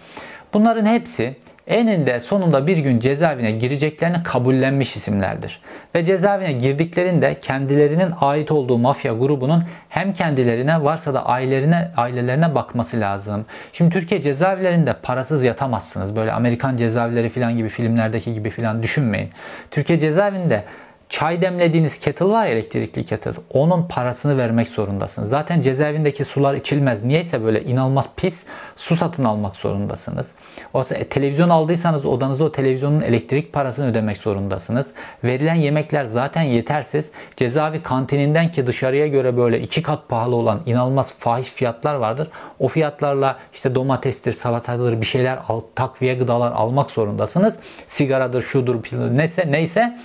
bunların 0.54 0.86
hepsi 0.86 1.36
eninde 1.68 2.20
sonunda 2.20 2.66
bir 2.66 2.78
gün 2.78 3.00
cezaevine 3.00 3.50
gireceklerini 3.52 4.22
kabullenmiş 4.22 4.96
isimlerdir. 4.96 5.60
Ve 5.94 6.04
cezaevine 6.04 6.52
girdiklerinde 6.52 7.40
kendilerinin 7.40 8.12
ait 8.20 8.50
olduğu 8.50 8.78
mafya 8.78 9.12
grubunun 9.12 9.64
hem 9.88 10.12
kendilerine 10.12 10.84
varsa 10.84 11.14
da 11.14 11.26
ailelerine 11.26 11.90
ailelerine 11.96 12.54
bakması 12.54 13.00
lazım. 13.00 13.46
Şimdi 13.72 13.90
Türkiye 13.90 14.22
cezaevlerinde 14.22 14.92
parasız 14.92 15.44
yatamazsınız. 15.44 16.16
Böyle 16.16 16.32
Amerikan 16.32 16.76
cezaevleri 16.76 17.28
falan 17.28 17.56
gibi 17.56 17.68
filmlerdeki 17.68 18.34
gibi 18.34 18.50
falan 18.50 18.82
düşünmeyin. 18.82 19.30
Türkiye 19.70 19.98
cezaevinde 19.98 20.64
Çay 21.08 21.42
demlediğiniz 21.42 21.98
kettle 21.98 22.24
var 22.24 22.46
ya 22.46 22.52
elektrikli 22.52 23.04
kettle. 23.04 23.30
Onun 23.50 23.88
parasını 23.88 24.38
vermek 24.38 24.68
zorundasınız. 24.68 25.28
Zaten 25.28 25.62
cezaevindeki 25.62 26.24
sular 26.24 26.54
içilmez. 26.54 27.04
Niyeyse 27.04 27.44
böyle 27.44 27.64
inanılmaz 27.64 28.08
pis 28.16 28.44
su 28.76 28.96
satın 28.96 29.24
almak 29.24 29.56
zorundasınız. 29.56 30.32
Oysa 30.72 30.94
e, 30.94 31.04
televizyon 31.04 31.48
aldıysanız 31.48 32.06
odanızda 32.06 32.44
o 32.44 32.52
televizyonun 32.52 33.00
elektrik 33.00 33.52
parasını 33.52 33.86
ödemek 33.90 34.16
zorundasınız. 34.16 34.92
Verilen 35.24 35.54
yemekler 35.54 36.04
zaten 36.04 36.42
yetersiz. 36.42 37.10
Cezaevi 37.36 37.82
kantininden 37.82 38.50
ki 38.50 38.66
dışarıya 38.66 39.06
göre 39.06 39.36
böyle 39.36 39.60
iki 39.60 39.82
kat 39.82 40.08
pahalı 40.08 40.34
olan 40.34 40.60
inanılmaz 40.66 41.14
fahiş 41.18 41.48
fiyatlar 41.48 41.94
vardır. 41.94 42.28
O 42.58 42.68
fiyatlarla 42.68 43.36
işte 43.54 43.74
domatestir, 43.74 44.32
salatadır 44.32 45.00
bir 45.00 45.06
şeyler 45.06 45.38
al, 45.48 45.60
takviye 45.74 46.14
gıdalar 46.14 46.52
almak 46.52 46.90
zorundasınız. 46.90 47.56
Sigaradır, 47.86 48.42
şudur, 48.42 48.76
neyse 49.12 49.44
neyse 49.50 49.98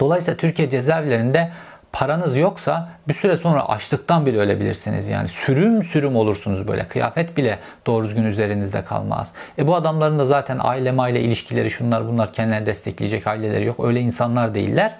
Dolayısıyla 0.00 0.36
Türkiye 0.36 0.70
cezaevlerinde 0.70 1.50
paranız 1.92 2.36
yoksa 2.36 2.88
bir 3.08 3.14
süre 3.14 3.36
sonra 3.36 3.68
açlıktan 3.68 4.26
bile 4.26 4.38
ölebilirsiniz. 4.38 5.08
Yani 5.08 5.28
sürüm 5.28 5.82
sürüm 5.82 6.16
olursunuz 6.16 6.68
böyle. 6.68 6.88
Kıyafet 6.88 7.36
bile 7.36 7.58
doğru 7.86 8.04
düzgün 8.04 8.24
üzerinizde 8.24 8.84
kalmaz. 8.84 9.32
E 9.58 9.66
bu 9.66 9.74
adamların 9.74 10.18
da 10.18 10.24
zaten 10.24 10.58
aile 10.60 10.92
maile 10.92 11.20
ilişkileri 11.20 11.70
şunlar 11.70 12.08
bunlar 12.08 12.32
kendilerini 12.32 12.66
destekleyecek 12.66 13.26
aileleri 13.26 13.64
yok. 13.64 13.84
Öyle 13.84 14.00
insanlar 14.00 14.54
değiller. 14.54 14.94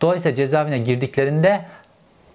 Dolayısıyla 0.00 0.34
cezaevine 0.34 0.78
girdiklerinde 0.78 1.64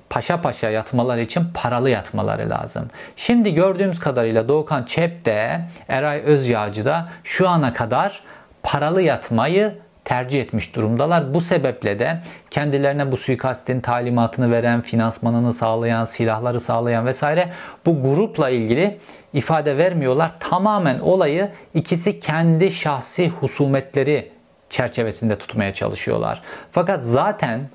paşa 0.09 0.41
paşa 0.41 0.69
yatmaları 0.69 1.21
için 1.21 1.43
paralı 1.53 1.89
yatmaları 1.89 2.49
lazım. 2.49 2.87
Şimdi 3.15 3.53
gördüğümüz 3.53 3.99
kadarıyla 3.99 4.47
Doğukan 4.47 4.83
Çep 4.83 5.25
de 5.25 5.61
Eray 5.87 6.21
Özyağcı 6.25 6.85
da 6.85 7.09
şu 7.23 7.49
ana 7.49 7.73
kadar 7.73 8.21
paralı 8.63 9.01
yatmayı 9.01 9.75
tercih 10.05 10.41
etmiş 10.41 10.75
durumdalar. 10.75 11.33
Bu 11.33 11.41
sebeple 11.41 11.99
de 11.99 12.17
kendilerine 12.49 13.11
bu 13.11 13.17
suikastin 13.17 13.81
talimatını 13.81 14.51
veren, 14.51 14.81
finansmanını 14.81 15.53
sağlayan, 15.53 16.05
silahları 16.05 16.59
sağlayan 16.59 17.05
vesaire 17.05 17.49
bu 17.85 18.01
grupla 18.01 18.49
ilgili 18.49 18.97
ifade 19.33 19.77
vermiyorlar. 19.77 20.31
Tamamen 20.39 20.99
olayı 20.99 21.49
ikisi 21.73 22.19
kendi 22.19 22.71
şahsi 22.71 23.29
husumetleri 23.29 24.31
çerçevesinde 24.69 25.35
tutmaya 25.35 25.73
çalışıyorlar. 25.73 26.41
Fakat 26.71 27.03
zaten 27.03 27.69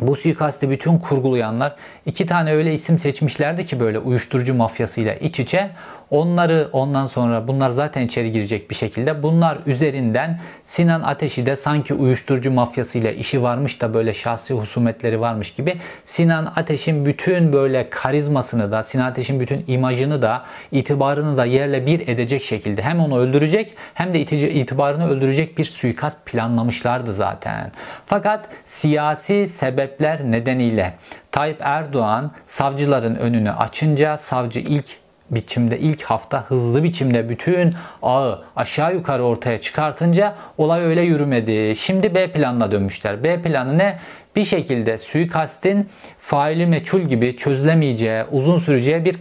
bu 0.00 0.16
suikasti 0.16 0.70
bütün 0.70 0.98
kurgulayanlar 0.98 1.76
iki 2.06 2.26
tane 2.26 2.52
öyle 2.52 2.74
isim 2.74 2.98
seçmişlerdi 2.98 3.66
ki 3.66 3.80
böyle 3.80 3.98
uyuşturucu 3.98 4.54
mafyasıyla 4.54 5.14
iç 5.14 5.40
içe 5.40 5.70
Onları 6.10 6.68
ondan 6.72 7.06
sonra 7.06 7.48
bunlar 7.48 7.70
zaten 7.70 8.02
içeri 8.02 8.32
girecek 8.32 8.70
bir 8.70 8.74
şekilde 8.74 9.22
bunlar 9.22 9.58
üzerinden 9.66 10.40
Sinan 10.64 11.02
Ateş'i 11.02 11.46
de 11.46 11.56
sanki 11.56 11.94
uyuşturucu 11.94 12.50
mafyasıyla 12.50 13.10
işi 13.10 13.42
varmış 13.42 13.80
da 13.80 13.94
böyle 13.94 14.14
şahsi 14.14 14.54
husumetleri 14.54 15.20
varmış 15.20 15.54
gibi 15.54 15.76
Sinan 16.04 16.52
Ateş'in 16.56 17.06
bütün 17.06 17.52
böyle 17.52 17.90
karizmasını 17.90 18.72
da 18.72 18.82
Sinan 18.82 19.04
Ateş'in 19.04 19.40
bütün 19.40 19.64
imajını 19.66 20.22
da 20.22 20.42
itibarını 20.72 21.36
da 21.36 21.44
yerle 21.44 21.86
bir 21.86 22.08
edecek 22.08 22.42
şekilde 22.42 22.82
hem 22.82 23.00
onu 23.00 23.18
öldürecek 23.18 23.74
hem 23.94 24.14
de 24.14 24.20
itibarını 24.20 25.10
öldürecek 25.10 25.58
bir 25.58 25.64
suikast 25.64 26.26
planlamışlardı 26.26 27.12
zaten. 27.12 27.72
Fakat 28.06 28.48
siyasi 28.64 29.48
sebepler 29.48 30.24
nedeniyle 30.30 30.94
Tayyip 31.32 31.58
Erdoğan 31.60 32.32
savcıların 32.46 33.14
önünü 33.14 33.52
açınca 33.52 34.16
savcı 34.16 34.60
ilk 34.60 34.96
biçimde 35.30 35.78
ilk 35.78 36.02
hafta 36.02 36.44
hızlı 36.48 36.82
biçimde 36.82 37.28
bütün 37.28 37.74
ağı 38.02 38.44
aşağı 38.56 38.94
yukarı 38.94 39.22
ortaya 39.22 39.60
çıkartınca 39.60 40.34
olay 40.58 40.80
öyle 40.80 41.02
yürümedi. 41.02 41.76
Şimdi 41.76 42.14
B 42.14 42.32
planına 42.32 42.70
dönmüşler. 42.70 43.24
B 43.24 43.42
planı 43.42 43.78
ne? 43.78 43.98
Bir 44.36 44.44
şekilde 44.44 44.98
suikastin 44.98 45.88
faili 46.18 46.66
meçhul 46.66 47.00
gibi 47.00 47.36
çözülemeyeceği, 47.36 48.24
uzun 48.30 48.58
süreceği 48.58 49.04
bir 49.04 49.16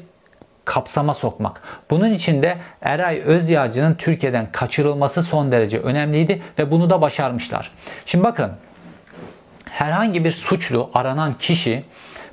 kapsama 0.66 1.14
sokmak. 1.14 1.62
Bunun 1.90 2.14
için 2.14 2.42
de 2.42 2.58
Eray 2.82 3.22
Özyağcı'nın 3.26 3.94
Türkiye'den 3.94 4.52
kaçırılması 4.52 5.24
son 5.24 5.52
derece 5.52 5.80
önemliydi 5.80 6.42
ve 6.60 6.72
bunu 6.72 6.90
da 6.90 7.02
başarmışlar. 7.02 7.72
Şimdi 8.06 8.24
bakın 8.24 8.52
herhangi 9.70 10.24
bir 10.24 10.32
suçlu 10.32 10.90
aranan 10.94 11.34
kişi 11.34 11.84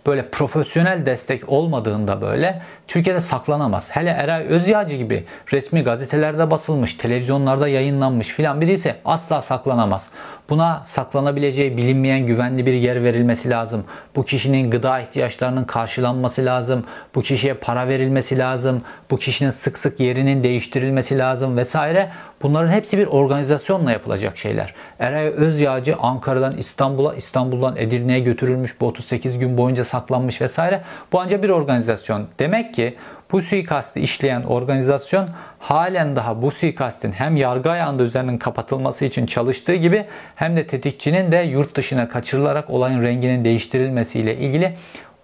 böyle 0.06 0.28
profesyonel 0.30 1.06
destek 1.06 1.48
olmadığında 1.48 2.20
böyle 2.20 2.62
Türkiye'de 2.88 3.20
saklanamaz. 3.20 3.96
Hele 3.96 4.10
Eray 4.10 4.46
Özyağcı 4.46 4.96
gibi 4.96 5.24
resmi 5.52 5.82
gazetelerde 5.82 6.50
basılmış, 6.50 6.94
televizyonlarda 6.94 7.68
yayınlanmış 7.68 8.28
filan 8.28 8.60
biri 8.60 8.72
ise 8.72 8.96
asla 9.04 9.40
saklanamaz. 9.40 10.06
Buna 10.50 10.82
saklanabileceği 10.84 11.76
bilinmeyen 11.76 12.26
güvenli 12.26 12.66
bir 12.66 12.72
yer 12.72 13.04
verilmesi 13.04 13.50
lazım. 13.50 13.84
Bu 14.16 14.24
kişinin 14.24 14.70
gıda 14.70 15.00
ihtiyaçlarının 15.00 15.64
karşılanması 15.64 16.44
lazım. 16.44 16.84
Bu 17.14 17.22
kişiye 17.22 17.54
para 17.54 17.88
verilmesi 17.88 18.38
lazım. 18.38 18.78
Bu 19.10 19.16
kişinin 19.16 19.50
sık 19.50 19.78
sık 19.78 20.00
yerinin 20.00 20.42
değiştirilmesi 20.42 21.18
lazım 21.18 21.56
vesaire. 21.56 22.10
Bunların 22.42 22.72
hepsi 22.72 22.98
bir 22.98 23.06
organizasyonla 23.06 23.92
yapılacak 23.92 24.38
şeyler. 24.38 24.74
Eray 24.98 25.26
Özyağcı 25.26 25.96
Ankara'dan 25.96 26.56
İstanbul'a, 26.56 27.14
İstanbul'dan 27.14 27.76
Edirne'ye 27.76 28.20
götürülmüş. 28.20 28.80
Bu 28.80 28.86
38 28.86 29.38
gün 29.38 29.56
boyunca 29.56 29.84
saklanmış 29.84 30.40
vesaire. 30.40 30.82
Bu 31.12 31.20
ancak 31.20 31.42
bir 31.42 31.48
organizasyon. 31.48 32.26
Demek 32.38 32.74
ki 32.74 32.96
bu 33.32 33.42
suikastı 33.42 33.98
işleyen 33.98 34.42
organizasyon 34.42 35.28
halen 35.58 36.16
daha 36.16 36.42
bu 36.42 36.50
suikastin 36.50 37.12
hem 37.12 37.36
yargı 37.36 37.70
ayağında 37.70 38.02
üzerinin 38.02 38.38
kapatılması 38.38 39.04
için 39.04 39.26
çalıştığı 39.26 39.74
gibi 39.74 40.04
hem 40.34 40.56
de 40.56 40.66
tetikçinin 40.66 41.32
de 41.32 41.36
yurt 41.36 41.76
dışına 41.76 42.08
kaçırılarak 42.08 42.70
olayın 42.70 43.02
renginin 43.02 43.44
değiştirilmesiyle 43.44 44.36
ilgili 44.36 44.74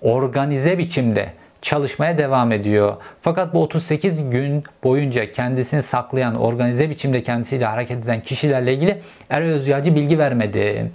organize 0.00 0.78
biçimde 0.78 1.32
çalışmaya 1.62 2.18
devam 2.18 2.52
ediyor. 2.52 2.96
Fakat 3.20 3.54
bu 3.54 3.62
38 3.62 4.30
gün 4.30 4.64
boyunca 4.84 5.32
kendisini 5.32 5.82
saklayan, 5.82 6.34
organize 6.34 6.90
biçimde 6.90 7.22
kendisiyle 7.22 7.64
hareket 7.64 8.04
eden 8.04 8.20
kişilerle 8.20 8.74
ilgili 8.74 9.00
Eray 9.30 9.48
Özyağcı 9.48 9.94
bilgi 9.94 10.18
vermedi. 10.18 10.90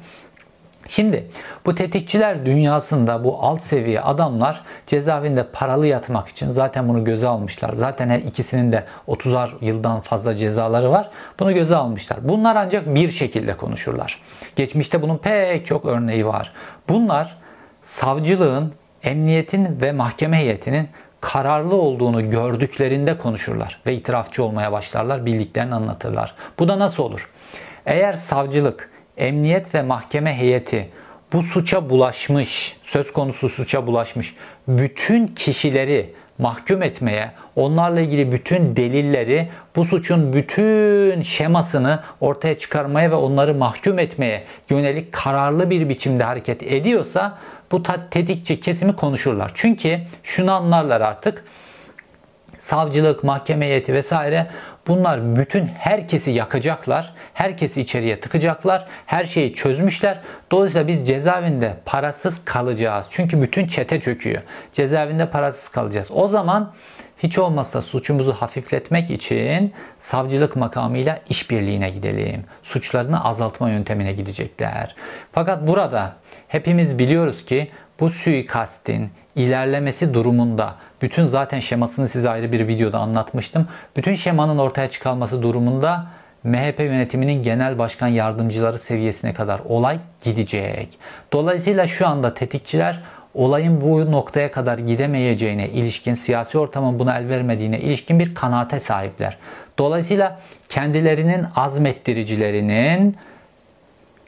Şimdi 0.88 1.28
bu 1.66 1.76
tetikçiler 1.76 2.46
dünyasında 2.46 3.24
bu 3.24 3.40
alt 3.42 3.62
seviye 3.62 4.02
adamlar 4.02 4.62
cezaevinde 4.88 5.44
paralı 5.44 5.88
yatmak 5.88 6.28
için 6.28 6.50
zaten 6.50 6.90
bunu 6.90 7.04
göze 7.04 7.28
almışlar. 7.28 7.74
Zaten 7.74 8.10
her 8.10 8.20
ikisinin 8.20 8.72
de 8.72 8.84
30'ar 9.08 9.50
yıldan 9.62 10.02
fazla 10.02 10.36
cezaları 10.36 10.92
var. 10.92 11.10
Bunu 11.40 11.54
göze 11.54 11.76
almışlar. 11.76 12.20
Bunlar 12.22 12.56
ancak 12.56 12.96
bir 12.96 13.12
şekilde 13.12 13.58
konuşurlar. 13.58 14.22
Geçmişte 14.56 15.02
bunun 15.02 15.18
pek 15.18 15.66
çok 15.66 15.86
örneği 15.86 16.26
var. 16.26 16.54
Bunlar 16.90 17.38
savcılığın, 17.84 18.74
emniyetin 19.04 19.82
ve 19.82 19.92
mahkeme 19.92 20.38
heyetinin 20.38 20.90
kararlı 21.22 21.76
olduğunu 21.76 22.30
gördüklerinde 22.30 23.18
konuşurlar 23.18 23.82
ve 23.86 23.94
itirafçı 23.94 24.44
olmaya 24.44 24.72
başlarlar, 24.72 25.26
bildiklerini 25.26 25.76
anlatırlar. 25.76 26.36
Bu 26.60 26.68
da 26.68 26.80
nasıl 26.80 27.04
olur? 27.04 27.30
Eğer 27.86 28.14
savcılık 28.14 28.90
emniyet 29.18 29.76
ve 29.76 29.82
mahkeme 29.82 30.38
heyeti 30.38 30.90
bu 31.34 31.44
suça 31.44 31.90
bulaşmış, 31.90 32.78
söz 32.84 33.14
konusu 33.14 33.50
suça 33.50 33.88
bulaşmış 33.88 34.36
bütün 34.68 35.28
kişileri 35.28 36.14
mahkum 36.38 36.84
etmeye, 36.84 37.32
onlarla 37.56 38.02
ilgili 38.02 38.32
bütün 38.32 38.76
delilleri, 38.76 39.50
bu 39.76 39.86
suçun 39.86 40.34
bütün 40.34 41.22
şemasını 41.22 42.00
ortaya 42.22 42.58
çıkarmaya 42.58 43.12
ve 43.12 43.16
onları 43.16 43.56
mahkum 43.56 44.00
etmeye 44.00 44.44
yönelik 44.70 45.12
kararlı 45.12 45.70
bir 45.70 45.90
biçimde 45.90 46.24
hareket 46.24 46.64
ediyorsa 46.64 47.38
bu 47.72 47.84
tetikçi 48.12 48.60
kesimi 48.60 48.96
konuşurlar. 48.96 49.52
Çünkü 49.54 50.00
şunu 50.24 50.52
anlarlar 50.52 51.02
artık 51.02 51.44
savcılık, 52.58 53.24
mahkeme 53.24 53.66
heyeti 53.66 53.94
vesaire 53.94 54.48
bunlar 54.88 55.36
bütün 55.36 55.66
herkesi 55.66 56.32
yakacaklar. 56.32 57.14
Herkesi 57.34 57.82
içeriye 57.82 58.20
tıkacaklar. 58.20 58.88
Her 59.06 59.26
şeyi 59.26 59.54
çözmüşler. 59.54 60.20
Dolayısıyla 60.52 60.88
biz 60.88 61.08
cezaevinde 61.08 61.78
parasız 61.86 62.46
kalacağız. 62.46 63.08
Çünkü 63.10 63.42
bütün 63.42 63.68
çete 63.68 64.00
çöküyor. 64.00 64.42
Cezaevinde 64.74 65.30
parasız 65.30 65.70
kalacağız. 65.70 66.08
O 66.12 66.28
zaman 66.28 66.74
hiç 67.24 67.38
olmazsa 67.38 67.82
suçumuzu 67.82 68.34
hafifletmek 68.34 69.10
için 69.10 69.74
savcılık 69.98 70.56
makamıyla 70.56 71.20
işbirliğine 71.30 71.90
gidelim. 71.90 72.44
Suçlarını 72.64 73.24
azaltma 73.24 73.70
yöntemine 73.70 74.14
gidecekler. 74.14 74.96
Fakat 75.32 75.68
burada 75.68 76.16
hepimiz 76.48 77.00
biliyoruz 77.00 77.46
ki 77.46 77.72
bu 78.00 78.10
suikastin 78.10 79.10
ilerlemesi 79.38 80.14
durumunda 80.14 80.76
bütün 81.02 81.26
zaten 81.26 81.60
şemasını 81.60 82.08
size 82.08 82.30
ayrı 82.30 82.52
bir 82.52 82.68
videoda 82.68 83.00
anlatmıştım. 83.00 83.68
Bütün 83.98 84.14
şemanın 84.14 84.58
ortaya 84.58 84.90
çıkarması 84.90 85.42
durumunda 85.42 86.06
MHP 86.44 86.80
yönetiminin 86.80 87.44
genel 87.44 87.80
başkan 87.80 88.08
yardımcıları 88.08 88.80
seviyesine 88.80 89.34
kadar 89.34 89.60
olay 89.60 90.00
gidecek. 90.24 90.98
Dolayısıyla 91.34 91.88
şu 91.88 92.08
anda 92.08 92.34
tetikçiler 92.34 93.04
olayın 93.34 93.82
bu 93.82 94.12
noktaya 94.12 94.52
kadar 94.52 94.78
gidemeyeceğine 94.78 95.70
ilişkin, 95.70 96.14
siyasi 96.14 96.58
ortamın 96.58 97.00
buna 97.00 97.18
el 97.20 97.30
vermediğine 97.30 97.80
ilişkin 97.80 98.20
bir 98.20 98.36
kanaate 98.36 98.80
sahipler. 98.80 99.38
Dolayısıyla 99.80 100.40
kendilerinin 100.70 101.46
azmettiricilerinin 101.56 103.18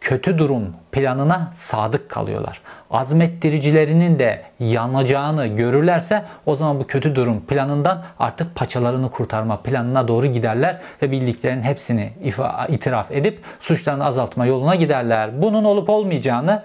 kötü 0.02 0.38
durum 0.38 0.76
planına 0.92 1.52
sadık 1.56 2.10
kalıyorlar. 2.10 2.62
Azmettiricilerinin 2.92 4.20
de 4.20 4.42
yanacağını 4.60 5.48
görürlerse 5.48 6.24
o 6.46 6.56
zaman 6.56 6.80
bu 6.80 6.88
kötü 6.88 7.16
durum 7.16 7.42
planından 7.42 8.04
artık 8.20 8.56
paçalarını 8.56 9.12
kurtarma 9.12 9.62
planına 9.62 10.08
doğru 10.08 10.26
giderler 10.26 10.78
ve 11.02 11.12
bildiklerinin 11.12 11.62
hepsini 11.62 12.14
itiraf 12.70 13.12
edip 13.12 13.40
suçlarını 13.60 14.06
azaltma 14.06 14.46
yoluna 14.46 14.76
giderler. 14.76 15.42
Bunun 15.42 15.64
olup 15.64 15.90
olmayacağını 15.90 16.64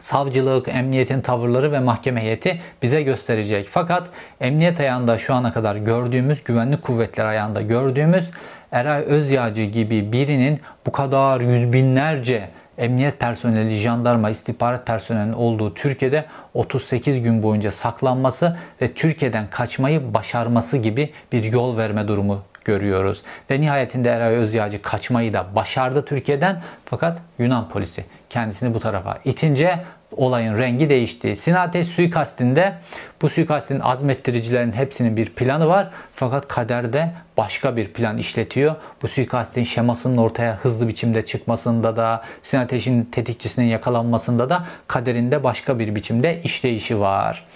savcılık, 0.00 0.68
emniyetin 0.68 1.20
tavırları 1.20 1.72
ve 1.72 1.80
mahkeme 1.80 2.22
heyeti 2.22 2.60
bize 2.82 3.02
gösterecek. 3.02 3.68
Fakat 3.70 4.08
emniyet 4.40 4.80
ayağında 4.80 5.18
şu 5.18 5.34
ana 5.34 5.52
kadar 5.52 5.76
gördüğümüz, 5.76 6.44
güvenlik 6.44 6.82
kuvvetleri 6.82 7.26
ayağında 7.26 7.62
gördüğümüz 7.62 8.30
Eray 8.72 9.02
Özyağcı 9.02 9.62
gibi 9.62 10.12
birinin 10.12 10.60
bu 10.86 10.92
kadar 10.92 11.40
yüz 11.40 11.72
binlerce 11.72 12.48
emniyet 12.78 13.20
personeli, 13.20 13.76
jandarma, 13.76 14.30
istihbarat 14.30 14.86
personelinin 14.86 15.32
olduğu 15.32 15.74
Türkiye'de 15.74 16.24
38 16.54 17.22
gün 17.22 17.42
boyunca 17.42 17.70
saklanması 17.70 18.56
ve 18.82 18.92
Türkiye'den 18.92 19.50
kaçmayı 19.50 20.14
başarması 20.14 20.76
gibi 20.76 21.12
bir 21.32 21.44
yol 21.44 21.76
verme 21.76 22.08
durumu 22.08 22.42
görüyoruz. 22.64 23.22
Ve 23.50 23.60
nihayetinde 23.60 24.10
Eray 24.10 24.34
Özyağcı 24.34 24.82
kaçmayı 24.82 25.32
da 25.32 25.46
başardı 25.54 26.04
Türkiye'den 26.04 26.62
fakat 26.84 27.18
Yunan 27.38 27.68
polisi 27.68 28.04
kendisini 28.30 28.74
bu 28.74 28.80
tarafa 28.80 29.18
itince 29.24 29.78
olayın 30.12 30.58
rengi 30.58 30.88
değişti. 30.88 31.36
Sinates 31.36 31.88
suikastinde 31.88 32.74
bu 33.22 33.30
suikastin 33.30 33.80
azmettiricilerin 33.80 34.72
hepsinin 34.72 35.16
bir 35.16 35.30
planı 35.30 35.68
var. 35.68 35.90
Fakat 36.14 36.48
kaderde 36.48 37.12
başka 37.36 37.76
bir 37.76 37.92
plan 37.92 38.18
işletiyor. 38.18 38.74
Bu 39.02 39.08
suikastin 39.08 39.62
şemasının 39.62 40.16
ortaya 40.16 40.56
hızlı 40.56 40.88
biçimde 40.88 41.24
çıkmasında 41.24 41.96
da 41.96 42.22
Sinateş'in 42.42 43.04
tetikçisinin 43.04 43.66
yakalanmasında 43.66 44.50
da 44.50 44.64
kaderinde 44.88 45.44
başka 45.44 45.78
bir 45.78 45.94
biçimde 45.94 46.42
işleyişi 46.42 47.00
var. 47.00 47.46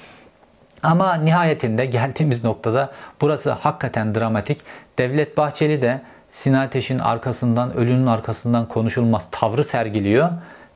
Ama 0.82 1.14
nihayetinde 1.14 1.86
geldiğimiz 1.86 2.44
noktada 2.44 2.90
burası 3.20 3.50
hakikaten 3.50 4.14
dramatik. 4.14 4.60
Devlet 4.98 5.36
Bahçeli 5.36 5.82
de 5.82 6.00
Sinateş'in 6.30 6.98
arkasından, 6.98 7.76
ölünün 7.76 8.06
arkasından 8.06 8.68
konuşulmaz 8.68 9.28
tavrı 9.30 9.64
sergiliyor. 9.64 10.30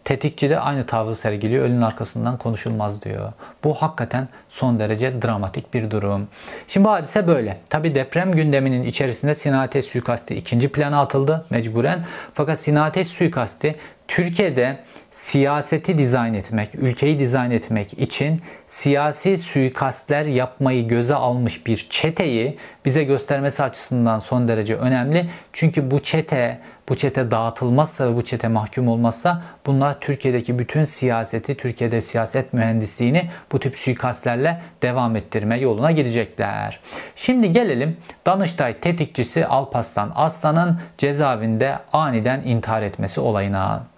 Tetikçi 0.05 0.51
de 0.51 0.61
aynı 0.61 0.87
tavrı 0.87 1.15
sergiliyor. 1.15 1.65
Ölünün 1.65 1.83
arkasından 1.83 2.39
konuşulmaz 2.39 3.03
diyor. 3.03 3.33
Bu 3.65 3.75
hakikaten 3.75 4.29
son 4.49 4.79
derece 4.79 5.23
dramatik 5.23 5.75
bir 5.75 5.91
durum. 5.91 6.29
Şimdi 6.69 6.87
bu 6.87 6.91
hadise 6.91 7.27
böyle. 7.27 7.61
Tabi 7.71 7.95
deprem 7.95 8.33
gündeminin 8.33 8.85
içerisinde 8.85 9.35
Sinan 9.35 9.59
Ateş 9.59 9.85
suikasti 9.85 10.35
ikinci 10.35 10.69
plana 10.69 11.01
atıldı 11.01 11.47
mecburen. 11.51 12.07
Fakat 12.35 12.61
Sinan 12.61 12.83
Ateş 12.83 13.09
suikasti 13.09 13.77
Türkiye'de 14.09 14.79
siyaseti 15.15 15.99
dizayn 15.99 16.35
etmek, 16.35 16.75
ülkeyi 16.75 17.19
dizayn 17.19 17.51
etmek 17.51 17.99
için 17.99 18.43
siyasi 18.69 19.39
suikastler 19.39 20.25
yapmayı 20.25 20.89
göze 20.89 21.15
almış 21.15 21.67
bir 21.67 21.87
çeteyi 21.91 22.59
bize 22.85 23.05
göstermesi 23.05 23.63
açısından 23.63 24.19
son 24.19 24.49
derece 24.49 24.77
önemli. 24.77 25.31
Çünkü 25.53 25.91
bu 25.91 26.03
çete 26.03 26.61
bu 26.89 26.95
çete 26.95 27.31
dağıtılmazsa 27.31 28.11
ve 28.11 28.17
bu 28.17 28.25
çete 28.25 28.49
mahkum 28.49 28.89
olmazsa 28.89 29.43
bunlar 29.67 30.01
Türkiye'deki 30.01 30.59
bütün 30.59 30.85
siyaseti, 30.85 31.57
Türkiye'de 31.57 32.01
siyaset 32.01 32.53
mühendisliğini 32.53 33.31
bu 33.53 33.61
tip 33.61 33.77
suikastlerle 33.77 34.63
devam 34.83 35.17
ettirme 35.17 35.59
yoluna 35.59 35.91
gidecekler. 35.91 36.81
Şimdi 37.17 37.53
gelelim 37.53 37.97
Danıştay 38.27 38.79
tetikçisi 38.81 39.47
Alpaslan 39.47 40.13
Aslan'ın 40.15 40.81
cezaevinde 40.99 41.79
aniden 41.93 42.43
intihar 42.45 42.83
etmesi 42.83 43.21
olayına. 43.21 43.94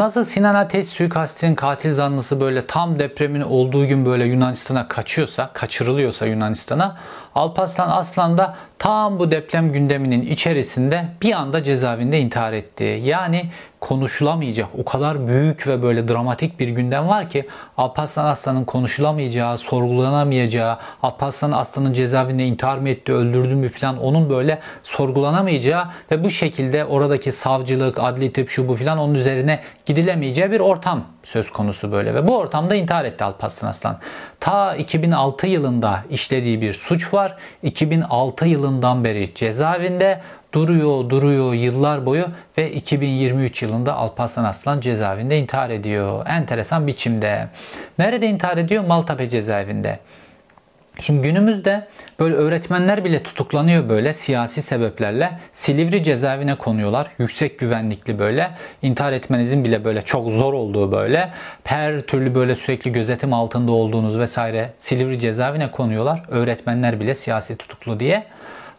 Nasıl 0.00 0.24
Sinan 0.24 0.54
Ateş 0.54 0.88
suikastinin 0.88 1.54
katil 1.54 1.92
zanlısı 1.92 2.40
böyle 2.40 2.66
tam 2.66 2.98
depremin 2.98 3.40
olduğu 3.40 3.86
gün 3.86 4.06
böyle 4.06 4.24
Yunanistan'a 4.24 4.88
kaçıyorsa, 4.88 5.50
kaçırılıyorsa 5.52 6.26
Yunanistan'a 6.26 6.96
Alparslan 7.34 7.88
Aslan 7.88 8.38
da 8.38 8.56
tam 8.78 9.18
bu 9.18 9.30
deprem 9.30 9.72
gündeminin 9.72 10.22
içerisinde 10.22 11.04
bir 11.22 11.32
anda 11.32 11.62
cezaevinde 11.62 12.20
intihar 12.20 12.52
etti. 12.52 13.00
Yani 13.04 13.50
konuşulamayacak 13.80 14.68
o 14.78 14.84
kadar 14.84 15.26
büyük 15.26 15.66
ve 15.66 15.82
böyle 15.82 16.08
dramatik 16.08 16.60
bir 16.60 16.68
gündem 16.68 17.08
var 17.08 17.28
ki 17.28 17.48
Alparslan 17.76 18.24
Aslan'ın 18.24 18.64
konuşulamayacağı, 18.64 19.58
sorgulanamayacağı, 19.58 20.78
Alparslan 21.02 21.52
Aslan'ın 21.52 21.92
cezaevinde 21.92 22.44
intihar 22.44 22.78
mı 22.78 22.88
etti, 22.88 23.12
öldürdü 23.12 23.54
mü 23.54 23.68
falan 23.68 23.98
onun 23.98 24.30
böyle 24.30 24.58
sorgulanamayacağı 24.82 25.84
ve 26.10 26.24
bu 26.24 26.30
şekilde 26.30 26.84
oradaki 26.84 27.32
savcılık, 27.32 27.98
adli 28.00 28.32
tıp 28.32 28.48
şu 28.48 28.68
bu 28.68 28.76
falan 28.76 28.98
onun 28.98 29.14
üzerine 29.14 29.60
gidilemeyeceği 29.86 30.50
bir 30.50 30.60
ortam 30.60 31.04
söz 31.24 31.50
konusu 31.50 31.92
böyle 31.92 32.14
ve 32.14 32.28
bu 32.28 32.36
ortamda 32.36 32.74
intihar 32.74 33.04
etti 33.04 33.24
Alparslan 33.24 33.68
Aslan. 33.68 33.98
Ta 34.40 34.76
2006 34.76 35.46
yılında 35.46 36.04
işlediği 36.10 36.60
bir 36.60 36.72
suç 36.72 37.14
var. 37.14 37.36
2006 37.62 38.46
yılından 38.46 39.04
beri 39.04 39.34
cezaevinde 39.34 40.20
duruyor 40.52 41.10
duruyor 41.10 41.54
yıllar 41.54 42.06
boyu 42.06 42.26
ve 42.58 42.72
2023 42.72 43.62
yılında 43.62 43.94
Alparslan 43.94 44.44
Aslan 44.44 44.80
cezaevinde 44.80 45.38
intihar 45.38 45.70
ediyor. 45.70 46.26
Enteresan 46.26 46.86
biçimde. 46.86 47.48
Nerede 47.98 48.26
intihar 48.26 48.56
ediyor? 48.56 48.84
Maltepe 48.84 49.28
cezaevinde. 49.28 49.98
Şimdi 51.00 51.22
günümüzde 51.22 51.86
böyle 52.20 52.34
öğretmenler 52.34 53.04
bile 53.04 53.22
tutuklanıyor 53.22 53.88
böyle 53.88 54.14
siyasi 54.14 54.62
sebeplerle. 54.62 55.38
Silivri 55.52 56.02
cezaevine 56.04 56.54
konuyorlar. 56.54 57.06
Yüksek 57.18 57.58
güvenlikli 57.58 58.18
böyle. 58.18 58.50
intihar 58.82 59.12
etmenizin 59.12 59.64
bile 59.64 59.84
böyle 59.84 60.02
çok 60.02 60.30
zor 60.30 60.52
olduğu 60.52 60.92
böyle. 60.92 61.30
Her 61.64 62.00
türlü 62.00 62.34
böyle 62.34 62.54
sürekli 62.54 62.92
gözetim 62.92 63.32
altında 63.32 63.72
olduğunuz 63.72 64.18
vesaire 64.18 64.72
Silivri 64.78 65.18
cezaevine 65.18 65.70
konuyorlar. 65.70 66.22
Öğretmenler 66.28 67.00
bile 67.00 67.14
siyasi 67.14 67.56
tutuklu 67.56 68.00
diye. 68.00 68.26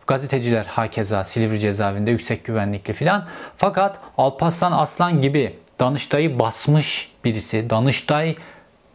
Gazeteciler 0.08 0.66
hakeza 0.66 1.24
Silivri 1.24 1.60
cezaevinde 1.60 2.12
yüksek 2.12 2.46
güvenlikli 2.46 2.94
filan. 2.94 3.26
Fakat 3.58 3.98
Alparslan 4.18 4.72
Aslan 4.72 5.22
gibi 5.22 5.56
Danıştay'ı 5.80 6.40
basmış 6.40 7.12
birisi, 7.26 7.70
Danıştay 7.70 8.36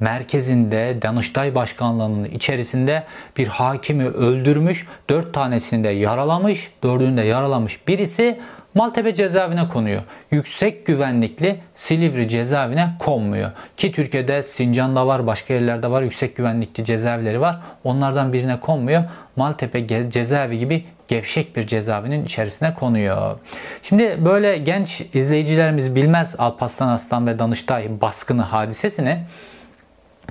merkezinde 0.00 0.98
Danıştay 1.02 1.54
Başkanlığı'nın 1.54 2.24
içerisinde 2.24 3.04
bir 3.36 3.46
hakimi 3.46 4.06
öldürmüş, 4.06 4.86
dört 5.10 5.34
tanesini 5.34 5.84
de 5.84 5.88
yaralamış, 5.88 6.70
dördünü 6.82 7.16
de 7.16 7.22
yaralamış 7.22 7.88
birisi 7.88 8.38
Maltepe 8.76 9.14
cezaevine 9.14 9.68
konuyor. 9.68 10.02
Yüksek 10.30 10.86
güvenlikli 10.86 11.60
Silivri 11.74 12.28
cezaevine 12.28 12.88
konmuyor. 12.98 13.50
Ki 13.76 13.92
Türkiye'de 13.92 14.42
Sincan'da 14.42 15.06
var, 15.06 15.26
başka 15.26 15.54
yerlerde 15.54 15.90
var, 15.90 16.02
yüksek 16.02 16.36
güvenlikli 16.36 16.84
cezaevleri 16.84 17.40
var. 17.40 17.60
Onlardan 17.84 18.32
birine 18.32 18.60
konmuyor. 18.60 19.04
Maltepe 19.36 20.10
cezaevi 20.10 20.58
gibi 20.58 20.84
gevşek 21.08 21.56
bir 21.56 21.66
cezaevinin 21.66 22.24
içerisine 22.24 22.74
konuyor. 22.74 23.38
Şimdi 23.82 24.18
böyle 24.24 24.58
genç 24.58 25.02
izleyicilerimiz 25.14 25.94
bilmez 25.94 26.34
Alparslan 26.38 26.88
Aslan 26.88 27.26
ve 27.26 27.38
Danıştay 27.38 28.00
baskını 28.00 28.42
hadisesini. 28.42 29.18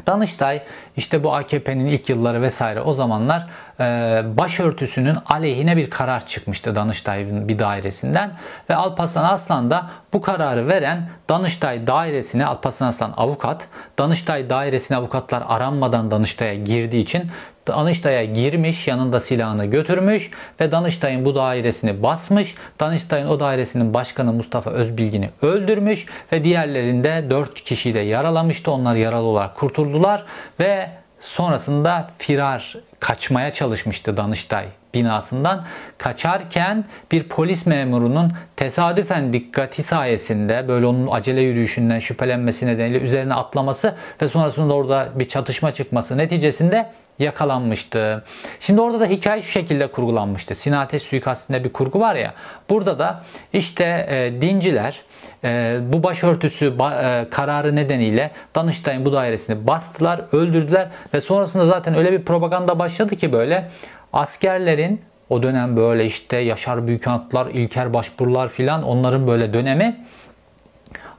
Danıştay 0.07 0.61
işte 0.97 1.23
bu 1.23 1.35
AKP'nin 1.35 1.85
ilk 1.85 2.09
yılları 2.09 2.41
vesaire 2.41 2.81
o 2.81 2.93
zamanlar 2.93 3.47
e, 3.79 3.83
başörtüsünün 4.37 5.17
aleyhine 5.25 5.77
bir 5.77 5.89
karar 5.89 6.27
çıkmıştı 6.27 6.75
Danıştay'ın 6.75 7.47
bir 7.47 7.59
dairesinden. 7.59 8.31
Ve 8.69 8.75
Alparslan 8.75 9.23
Aslan 9.23 9.71
da 9.71 9.89
bu 10.13 10.21
kararı 10.21 10.67
veren 10.67 11.09
Danıştay 11.29 11.87
dairesine 11.87 12.45
Alparslan 12.45 12.87
Aslan 12.87 13.13
avukat 13.17 13.67
Danıştay 13.99 14.49
dairesine 14.49 14.97
avukatlar 14.97 15.43
aranmadan 15.47 16.11
Danıştay'a 16.11 16.55
girdiği 16.55 17.01
için 17.01 17.31
Danıştay'a 17.67 18.23
girmiş, 18.23 18.87
yanında 18.87 19.19
silahını 19.19 19.65
götürmüş 19.65 20.31
ve 20.61 20.71
Danıştay'ın 20.71 21.25
bu 21.25 21.35
dairesini 21.35 22.03
basmış. 22.03 22.55
Danıştay'ın 22.79 23.27
o 23.27 23.39
dairesinin 23.39 23.93
başkanı 23.93 24.33
Mustafa 24.33 24.71
Özbilgin'i 24.71 25.29
öldürmüş 25.41 26.05
ve 26.31 26.43
diğerlerinde 26.43 27.25
4 27.29 27.63
kişiyi 27.63 27.93
de 27.93 27.99
yaralamıştı. 27.99 28.71
Onlar 28.71 28.95
yaralı 28.95 29.25
olarak 29.25 29.55
kurtuldular 29.55 30.23
ve 30.59 30.89
sonrasında 31.19 32.09
firar 32.17 32.75
kaçmaya 32.99 33.53
çalışmıştı 33.53 34.17
Danıştay 34.17 34.65
binasından. 34.93 35.63
Kaçarken 35.97 36.85
bir 37.11 37.23
polis 37.23 37.65
memurunun 37.65 38.31
tesadüfen 38.55 39.33
dikkati 39.33 39.83
sayesinde 39.83 40.67
böyle 40.67 40.85
onun 40.85 41.07
acele 41.11 41.41
yürüyüşünden 41.41 41.99
şüphelenmesi 41.99 42.67
nedeniyle 42.67 42.99
üzerine 42.99 43.33
atlaması 43.33 43.95
ve 44.21 44.27
sonrasında 44.27 44.73
orada 44.73 45.09
bir 45.15 45.27
çatışma 45.27 45.73
çıkması 45.73 46.17
neticesinde 46.17 46.89
yakalanmıştı. 47.19 48.23
Şimdi 48.59 48.81
orada 48.81 48.99
da 48.99 49.05
hikaye 49.05 49.41
şu 49.41 49.51
şekilde 49.51 49.87
kurgulanmıştı. 49.87 50.55
Sinan 50.55 50.81
Ateş 50.81 51.03
suikastinde 51.03 51.63
bir 51.63 51.73
kurgu 51.73 51.99
var 51.99 52.15
ya. 52.15 52.33
Burada 52.69 52.99
da 52.99 53.23
işte 53.53 54.07
e, 54.09 54.41
dinciler 54.41 55.01
e, 55.43 55.79
bu 55.93 56.03
başörtüsü 56.03 56.65
e, 56.65 57.29
kararı 57.29 57.75
nedeniyle 57.75 58.31
Danıştay'ın 58.55 59.05
bu 59.05 59.13
dairesini 59.13 59.67
bastılar, 59.67 60.21
öldürdüler 60.31 60.87
ve 61.13 61.21
sonrasında 61.21 61.65
zaten 61.65 61.95
öyle 61.95 62.11
bir 62.11 62.23
propaganda 62.23 62.79
başladı 62.79 63.15
ki 63.15 63.33
böyle 63.33 63.69
askerlerin 64.13 65.01
o 65.29 65.43
dönem 65.43 65.75
böyle 65.75 66.05
işte 66.05 66.37
Yaşar 66.37 66.87
Büyükanıtlar, 66.87 67.47
İlker 67.47 67.93
Başburular 67.93 68.49
filan 68.49 68.83
onların 68.83 69.27
böyle 69.27 69.53
dönemi 69.53 70.05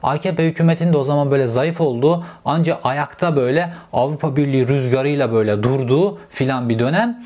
AKP 0.07 0.45
hükümetinin 0.45 0.93
de 0.93 0.97
o 0.97 1.03
zaman 1.03 1.31
böyle 1.31 1.47
zayıf 1.47 1.81
olduğu 1.81 2.25
ancak 2.45 2.79
ayakta 2.83 3.35
böyle 3.35 3.73
Avrupa 3.93 4.35
Birliği 4.35 4.67
rüzgarıyla 4.67 5.33
böyle 5.33 5.63
durduğu 5.63 6.19
filan 6.29 6.69
bir 6.69 6.79
dönem. 6.79 7.23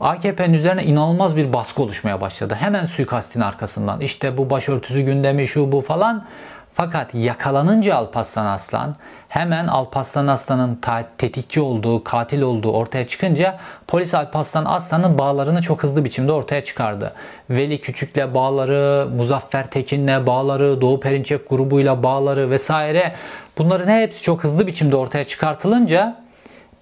AKP'nin 0.00 0.54
üzerine 0.54 0.84
inanılmaz 0.84 1.36
bir 1.36 1.52
baskı 1.52 1.82
oluşmaya 1.82 2.20
başladı. 2.20 2.56
Hemen 2.60 2.84
suikastin 2.84 3.40
arkasından 3.40 4.00
işte 4.00 4.36
bu 4.36 4.50
başörtüsü 4.50 5.00
gündemi 5.00 5.48
şu 5.48 5.72
bu 5.72 5.80
falan. 5.80 6.26
Fakat 6.74 7.14
yakalanınca 7.14 7.96
Alparslan 7.96 8.46
Aslan 8.46 8.96
hemen 9.28 9.66
Alparslan 9.66 10.26
Aslan'ın 10.26 10.80
tetikçi 11.18 11.60
olduğu, 11.60 12.04
katil 12.04 12.40
olduğu 12.40 12.72
ortaya 12.72 13.06
çıkınca 13.06 13.58
polis 13.86 14.14
Alparslan 14.14 14.64
Aslan'ın 14.64 15.18
bağlarını 15.18 15.62
çok 15.62 15.82
hızlı 15.82 16.04
biçimde 16.04 16.32
ortaya 16.32 16.64
çıkardı. 16.64 17.12
Veli 17.50 17.80
Küçük'le 17.80 18.34
bağları, 18.34 19.08
Muzaffer 19.16 19.70
Tekin'le 19.70 20.26
bağları, 20.26 20.80
Doğu 20.80 21.00
Perinçek 21.00 21.50
grubuyla 21.50 22.02
bağları 22.02 22.50
vesaire 22.50 23.14
bunların 23.58 24.00
hepsi 24.00 24.22
çok 24.22 24.44
hızlı 24.44 24.66
biçimde 24.66 24.96
ortaya 24.96 25.26
çıkartılınca 25.26 26.16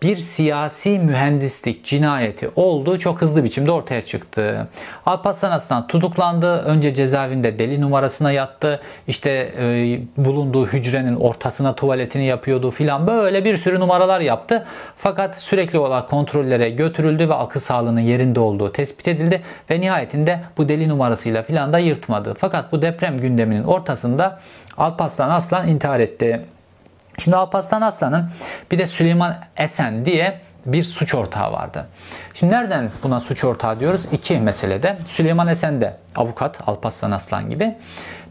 bir 0.02 0.16
siyasi 0.16 0.98
mühendislik 0.98 1.84
cinayeti 1.84 2.50
olduğu 2.56 2.98
çok 2.98 3.22
hızlı 3.22 3.44
biçimde 3.44 3.72
ortaya 3.72 4.04
çıktı. 4.04 4.68
Alparslan 5.06 5.50
Aslan 5.50 5.86
tutuklandı. 5.86 6.58
Önce 6.58 6.94
cezaevinde 6.94 7.58
deli 7.58 7.80
numarasına 7.80 8.32
yattı. 8.32 8.80
İşte 9.08 9.30
e, 9.58 10.00
bulunduğu 10.16 10.66
hücrenin 10.66 11.16
ortasına 11.16 11.74
tuvaletini 11.74 12.26
yapıyordu 12.26 12.70
filan. 12.70 13.06
Böyle 13.06 13.44
bir 13.44 13.56
sürü 13.56 13.80
numaralar 13.80 14.20
yaptı. 14.20 14.66
Fakat 14.96 15.38
sürekli 15.38 15.78
olarak 15.78 16.08
kontrollere 16.08 16.70
götürüldü 16.70 17.28
ve 17.28 17.34
akıl 17.34 17.60
sağlığının 17.60 18.00
yerinde 18.00 18.40
olduğu 18.40 18.72
tespit 18.72 19.08
edildi. 19.08 19.42
Ve 19.70 19.80
nihayetinde 19.80 20.40
bu 20.58 20.68
deli 20.68 20.88
numarasıyla 20.88 21.42
filan 21.42 21.72
da 21.72 21.78
yırtmadı. 21.78 22.34
Fakat 22.38 22.72
bu 22.72 22.82
deprem 22.82 23.18
gündeminin 23.18 23.64
ortasında 23.64 24.40
Alparslan 24.76 25.30
Aslan 25.30 25.68
intihar 25.68 26.00
etti. 26.00 26.40
Şimdi 27.18 27.36
Alparslan 27.36 27.82
Aslan'ın 27.82 28.30
bir 28.70 28.78
de 28.78 28.86
Süleyman 28.86 29.36
Esen 29.56 30.04
diye 30.04 30.40
bir 30.66 30.84
suç 30.84 31.14
ortağı 31.14 31.52
vardı. 31.52 31.86
Şimdi 32.34 32.52
nereden 32.52 32.90
buna 33.02 33.20
suç 33.20 33.44
ortağı 33.44 33.80
diyoruz? 33.80 34.02
İki 34.12 34.38
meselede. 34.38 34.96
Süleyman 35.06 35.48
Esen 35.48 35.80
de 35.80 35.96
avukat 36.16 36.60
Alparslan 36.66 37.10
Aslan 37.10 37.50
gibi. 37.50 37.76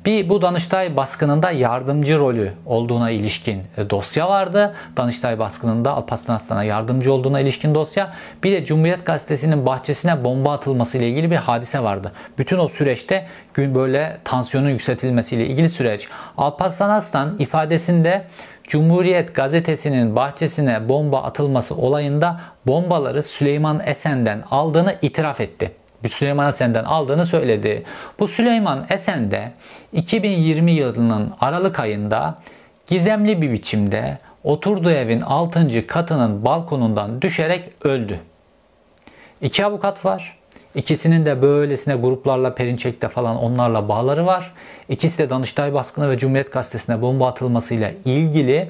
Bir 0.06 0.30
bu 0.30 0.41
Danıştay 0.41 0.95
baskınında 0.95 1.52
yardımcı 1.52 2.19
rolü 2.19 2.54
olduğuna 2.65 3.10
ilişkin 3.10 3.63
e, 3.78 3.89
dosya 3.89 4.30
vardı. 4.30 4.76
Danıştay 4.97 5.39
baskınında 5.39 5.91
Alparslan 5.91 6.36
Aslan'a 6.36 6.63
yardımcı 6.63 7.13
olduğuna 7.13 7.39
ilişkin 7.39 7.76
dosya. 7.76 8.13
Bir 8.43 8.52
de 8.52 8.65
Cumhuriyet 8.65 9.06
Gazetesi'nin 9.06 9.65
bahçesine 9.65 10.23
bomba 10.23 10.54
atılması 10.54 10.97
ile 10.97 11.10
ilgili 11.10 11.32
bir 11.32 11.36
hadise 11.36 11.84
vardı. 11.84 12.12
Bütün 12.38 12.58
o 12.58 12.67
süreçte 12.67 13.28
gün 13.54 13.76
böyle 13.76 14.17
tansiyonun 14.23 14.69
yükseltilmesiyle 14.69 15.47
ilgili 15.47 15.69
süreç. 15.69 16.08
Alparslan 16.38 16.89
Aslan 16.89 17.36
ifadesinde 17.39 18.23
Cumhuriyet 18.67 19.36
gazetesinin 19.36 20.15
bahçesine 20.15 20.89
bomba 20.89 21.23
atılması 21.23 21.75
olayında 21.75 22.41
bombaları 22.65 23.23
Süleyman 23.23 23.82
Esen'den 23.86 24.43
aldığını 24.51 24.95
itiraf 25.01 25.41
etti. 25.41 25.71
Bir 26.03 26.10
Süleyman 26.10 26.49
Esen'den 26.49 26.84
aldığını 26.84 27.25
söyledi. 27.25 27.84
Bu 28.19 28.27
Süleyman 28.27 28.86
Esen 28.89 29.32
de 29.32 29.51
2020 29.93 30.71
yılının 30.71 31.34
Aralık 31.39 31.80
ayında 31.80 32.36
gizemli 32.88 33.41
bir 33.41 33.51
biçimde 33.51 34.17
oturduğu 34.43 34.91
evin 34.91 35.21
6. 35.21 35.88
katının 35.88 36.45
balkonundan 36.45 37.21
düşerek 37.21 37.69
öldü. 37.84 38.19
İki 39.41 39.65
avukat 39.65 40.06
var. 40.06 40.38
İkisinin 40.75 41.25
de 41.25 41.41
böylesine 41.41 41.95
gruplarla 41.95 42.56
Perinçek'te 42.56 43.10
falan 43.10 43.38
onlarla 43.38 43.89
bağları 43.89 44.25
var. 44.25 44.53
İkisi 44.89 45.17
de 45.17 45.30
Danıştay 45.30 45.73
baskını 45.73 46.10
ve 46.10 46.17
Cumhuriyet 46.17 46.53
Gazetesi'ne 46.53 47.01
bomba 47.01 47.27
atılmasıyla 47.27 47.91
ilgili 48.06 48.69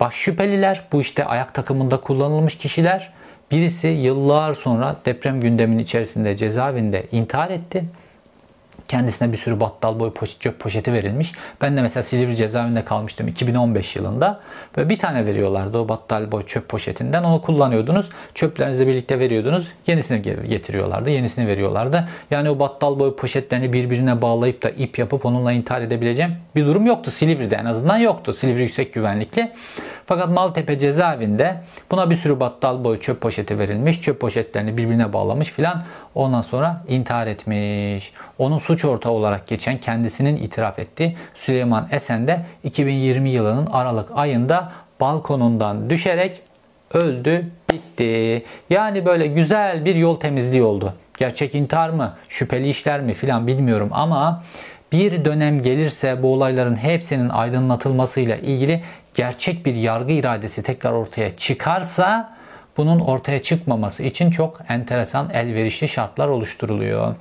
baş 0.00 0.14
şüpheliler. 0.14 0.82
Bu 0.92 1.00
işte 1.00 1.24
ayak 1.24 1.54
takımında 1.54 1.96
kullanılmış 2.00 2.58
kişiler. 2.58 3.12
Birisi 3.50 3.88
yıllar 3.88 4.54
sonra 4.54 4.96
deprem 5.04 5.40
gündeminin 5.40 5.82
içerisinde 5.82 6.36
cezaevinde 6.36 7.06
intihar 7.12 7.50
etti. 7.50 7.84
Kendisine 8.88 9.32
bir 9.32 9.36
sürü 9.36 9.60
battal 9.60 10.00
boy 10.00 10.12
poşet, 10.12 10.40
çöp 10.40 10.60
poşeti 10.60 10.92
verilmiş. 10.92 11.32
Ben 11.60 11.76
de 11.76 11.82
mesela 11.82 12.02
Silivri 12.02 12.36
cezaevinde 12.36 12.84
kalmıştım 12.84 13.28
2015 13.28 13.96
yılında. 13.96 14.40
Ve 14.78 14.88
bir 14.88 14.98
tane 14.98 15.26
veriyorlardı 15.26 15.78
o 15.78 15.88
battal 15.88 16.32
boy 16.32 16.42
çöp 16.42 16.68
poşetinden. 16.68 17.24
Onu 17.24 17.42
kullanıyordunuz. 17.42 18.08
Çöplerinizle 18.34 18.86
birlikte 18.86 19.18
veriyordunuz. 19.18 19.72
Yenisini 19.86 20.22
getiriyorlardı. 20.48 21.10
Yenisini 21.10 21.46
veriyorlardı. 21.46 22.08
Yani 22.30 22.50
o 22.50 22.58
battal 22.58 22.98
boy 22.98 23.16
poşetlerini 23.16 23.72
birbirine 23.72 24.22
bağlayıp 24.22 24.62
da 24.62 24.70
ip 24.70 24.98
yapıp 24.98 25.26
onunla 25.26 25.52
intihar 25.52 25.80
edebileceğim 25.80 26.34
bir 26.54 26.66
durum 26.66 26.86
yoktu. 26.86 27.10
Silivri'de 27.10 27.56
en 27.56 27.64
azından 27.64 27.98
yoktu. 27.98 28.32
Silivri 28.32 28.62
yüksek 28.62 28.94
güvenlikli. 28.94 29.52
Fakat 30.06 30.28
Maltepe 30.28 30.78
cezaevinde 30.78 31.56
buna 31.90 32.10
bir 32.10 32.16
sürü 32.16 32.40
battal 32.40 32.84
boy 32.84 33.00
çöp 33.00 33.20
poşeti 33.20 33.58
verilmiş. 33.58 34.00
Çöp 34.00 34.20
poşetlerini 34.20 34.76
birbirine 34.76 35.12
bağlamış 35.12 35.48
filan. 35.48 35.82
Ondan 36.14 36.42
sonra 36.42 36.84
intihar 36.88 37.26
etmiş. 37.26 38.12
Onun 38.38 38.58
suç 38.58 38.84
ortağı 38.84 39.12
olarak 39.12 39.46
geçen 39.46 39.78
kendisinin 39.78 40.36
itiraf 40.36 40.78
etti. 40.78 41.16
Süleyman 41.34 41.88
Esen 41.90 42.26
de 42.26 42.40
2020 42.64 43.30
yılının 43.30 43.66
Aralık 43.66 44.08
ayında 44.14 44.72
balkonundan 45.00 45.90
düşerek 45.90 46.40
öldü, 46.94 47.50
bitti. 47.72 48.44
Yani 48.70 49.06
böyle 49.06 49.26
güzel 49.26 49.84
bir 49.84 49.94
yol 49.94 50.20
temizliği 50.20 50.62
oldu. 50.62 50.94
Gerçek 51.18 51.54
intihar 51.54 51.88
mı, 51.88 52.14
şüpheli 52.28 52.68
işler 52.68 53.00
mi 53.00 53.14
filan 53.14 53.46
bilmiyorum 53.46 53.88
ama 53.92 54.42
bir 54.92 55.24
dönem 55.24 55.62
gelirse 55.62 56.22
bu 56.22 56.32
olayların 56.32 56.76
hepsinin 56.76 57.28
aydınlatılmasıyla 57.28 58.36
ilgili 58.36 58.82
gerçek 59.16 59.66
bir 59.66 59.74
yargı 59.74 60.12
iradesi 60.12 60.62
tekrar 60.62 60.92
ortaya 60.92 61.36
çıkarsa 61.36 62.36
bunun 62.76 63.00
ortaya 63.00 63.42
çıkmaması 63.42 64.02
için 64.02 64.30
çok 64.30 64.60
enteresan 64.68 65.30
elverişli 65.30 65.88
şartlar 65.88 66.28
oluşturuluyor. 66.28 67.14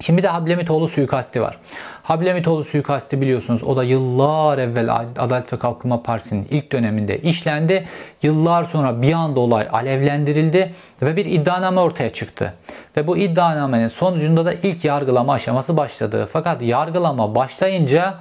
Şimdi 0.00 0.22
de 0.22 0.28
Hablemitoğlu 0.28 0.88
suikasti 0.88 1.42
var. 1.42 1.58
Hablemitoğlu 2.02 2.64
suikasti 2.64 3.20
biliyorsunuz 3.20 3.62
o 3.62 3.76
da 3.76 3.84
yıllar 3.84 4.58
evvel 4.58 4.96
Adalet 5.18 5.52
ve 5.52 5.58
Kalkınma 5.58 6.02
Partisi'nin 6.02 6.48
ilk 6.50 6.72
döneminde 6.72 7.18
işlendi. 7.18 7.88
Yıllar 8.22 8.64
sonra 8.64 9.02
bir 9.02 9.12
anda 9.12 9.40
olay 9.40 9.68
alevlendirildi 9.72 10.74
ve 11.02 11.16
bir 11.16 11.26
iddianame 11.26 11.80
ortaya 11.80 12.10
çıktı. 12.10 12.54
Ve 12.96 13.06
bu 13.06 13.16
iddianamenin 13.16 13.88
sonucunda 13.88 14.44
da 14.44 14.52
ilk 14.52 14.84
yargılama 14.84 15.32
aşaması 15.32 15.76
başladı. 15.76 16.28
Fakat 16.32 16.62
yargılama 16.62 17.34
başlayınca 17.34 18.14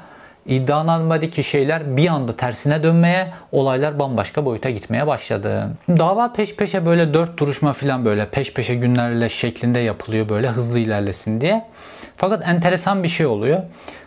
iddianamedeki 0.45 1.43
şeyler 1.43 1.97
bir 1.97 2.07
anda 2.07 2.37
tersine 2.37 2.83
dönmeye, 2.83 3.33
olaylar 3.51 3.99
bambaşka 3.99 4.45
boyuta 4.45 4.69
gitmeye 4.69 5.07
başladı. 5.07 5.69
Dava 5.89 6.33
peş 6.33 6.55
peşe 6.55 6.85
böyle 6.85 7.13
dört 7.13 7.39
duruşma 7.39 7.73
falan 7.73 8.05
böyle 8.05 8.29
peş 8.29 8.53
peşe 8.53 8.75
günlerle 8.75 9.29
şeklinde 9.29 9.79
yapılıyor 9.79 10.29
böyle 10.29 10.49
hızlı 10.49 10.79
ilerlesin 10.79 11.41
diye. 11.41 11.65
Fakat 12.17 12.47
enteresan 12.47 13.03
bir 13.03 13.07
şey 13.07 13.25
oluyor. 13.25 13.61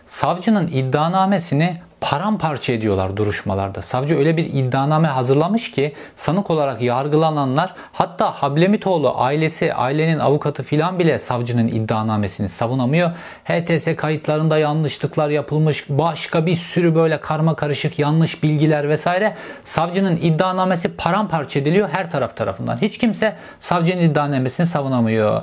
Savcının 0.07 0.67
iddianamesini 0.67 1.77
paramparça 2.01 2.73
ediyorlar 2.73 3.17
duruşmalarda. 3.17 3.81
Savcı 3.81 4.17
öyle 4.17 4.37
bir 4.37 4.45
iddianame 4.45 5.07
hazırlamış 5.07 5.71
ki 5.71 5.95
sanık 6.15 6.49
olarak 6.49 6.81
yargılananlar 6.81 7.73
hatta 7.91 8.31
Hablemitoğlu 8.31 9.13
ailesi, 9.17 9.73
ailenin 9.73 10.19
avukatı 10.19 10.63
filan 10.63 10.99
bile 10.99 11.19
savcının 11.19 11.67
iddianamesini 11.67 12.49
savunamıyor. 12.49 13.11
HTS 13.43 13.95
kayıtlarında 13.95 14.57
yanlışlıklar 14.57 15.29
yapılmış, 15.29 15.89
başka 15.89 16.45
bir 16.45 16.55
sürü 16.55 16.95
böyle 16.95 17.19
karma 17.21 17.55
karışık 17.55 17.99
yanlış 17.99 18.43
bilgiler 18.43 18.89
vesaire. 18.89 19.35
Savcının 19.63 20.15
iddianamesi 20.15 20.95
paramparça 20.95 21.59
ediliyor 21.59 21.89
her 21.91 22.09
taraf 22.09 22.37
tarafından. 22.37 22.77
Hiç 22.81 22.97
kimse 22.97 23.35
savcının 23.59 24.01
iddianamesini 24.01 24.65
savunamıyor. 24.65 25.41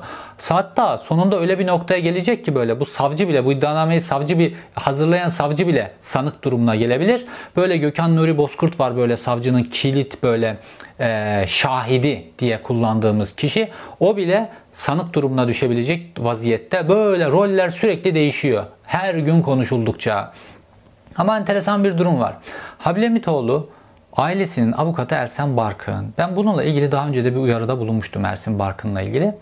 Hatta 0.49 0.99
sonunda 0.99 1.41
öyle 1.41 1.59
bir 1.59 1.67
noktaya 1.67 2.01
gelecek 2.01 2.45
ki 2.45 2.55
böyle 2.55 2.81
bu 2.81 2.87
savcı 2.87 3.29
bile 3.29 3.45
bu 3.45 3.53
iddianameyi 3.53 4.01
savcı 4.01 4.39
bir 4.39 4.55
hazırlayan 4.75 5.29
savcı 5.29 5.67
bile 5.67 5.93
sanık 6.01 6.45
durumuna 6.45 6.77
gelebilir. 6.77 7.25
Böyle 7.57 7.77
Gökhan 7.77 8.17
Nuri 8.17 8.39
Bozkurt 8.39 8.81
var 8.81 8.97
böyle 8.97 9.17
savcının 9.17 9.63
kilit 9.63 10.23
böyle 10.23 10.57
e, 11.01 11.45
şahidi 11.49 12.25
diye 12.39 12.63
kullandığımız 12.63 13.37
kişi. 13.37 13.69
O 14.01 14.17
bile 14.17 14.49
sanık 14.73 15.15
durumuna 15.15 15.49
düşebilecek 15.49 16.07
vaziyette. 16.19 16.89
Böyle 16.89 17.27
roller 17.31 17.71
sürekli 17.71 18.15
değişiyor. 18.15 18.65
Her 18.83 19.15
gün 19.15 19.43
konuşuldukça. 19.43 20.33
Ama 21.17 21.39
enteresan 21.39 21.85
bir 21.85 21.99
durum 21.99 22.21
var. 22.21 22.37
Hablemitoğlu 22.79 23.69
ailesinin 24.17 24.73
avukatı 24.73 25.15
Ersen 25.15 25.57
Barkın. 25.57 26.15
Ben 26.19 26.37
bununla 26.37 26.65
ilgili 26.65 26.93
daha 26.93 27.09
önce 27.09 27.25
de 27.25 27.33
bir 27.33 27.41
uyarıda 27.41 27.79
bulunmuştum 27.79 28.25
Ersin 28.25 28.59
Barkın'la 28.59 29.03
ilgili. 29.03 29.35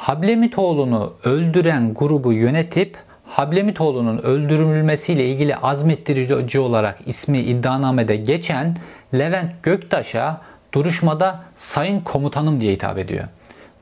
Hablemitoğlu'nu 0.00 1.12
öldüren 1.24 1.94
grubu 1.94 2.32
yönetip 2.32 2.96
Hablemitoğlu'nun 3.26 4.18
öldürülmesiyle 4.18 5.26
ilgili 5.26 5.56
azmettirici 5.56 6.58
olarak 6.58 6.98
ismi 7.06 7.38
iddianamede 7.38 8.16
geçen 8.16 8.76
Levent 9.14 9.62
Göktaş'a 9.62 10.40
duruşmada 10.74 11.40
sayın 11.56 12.00
komutanım 12.00 12.60
diye 12.60 12.72
hitap 12.72 12.98
ediyor. 12.98 13.24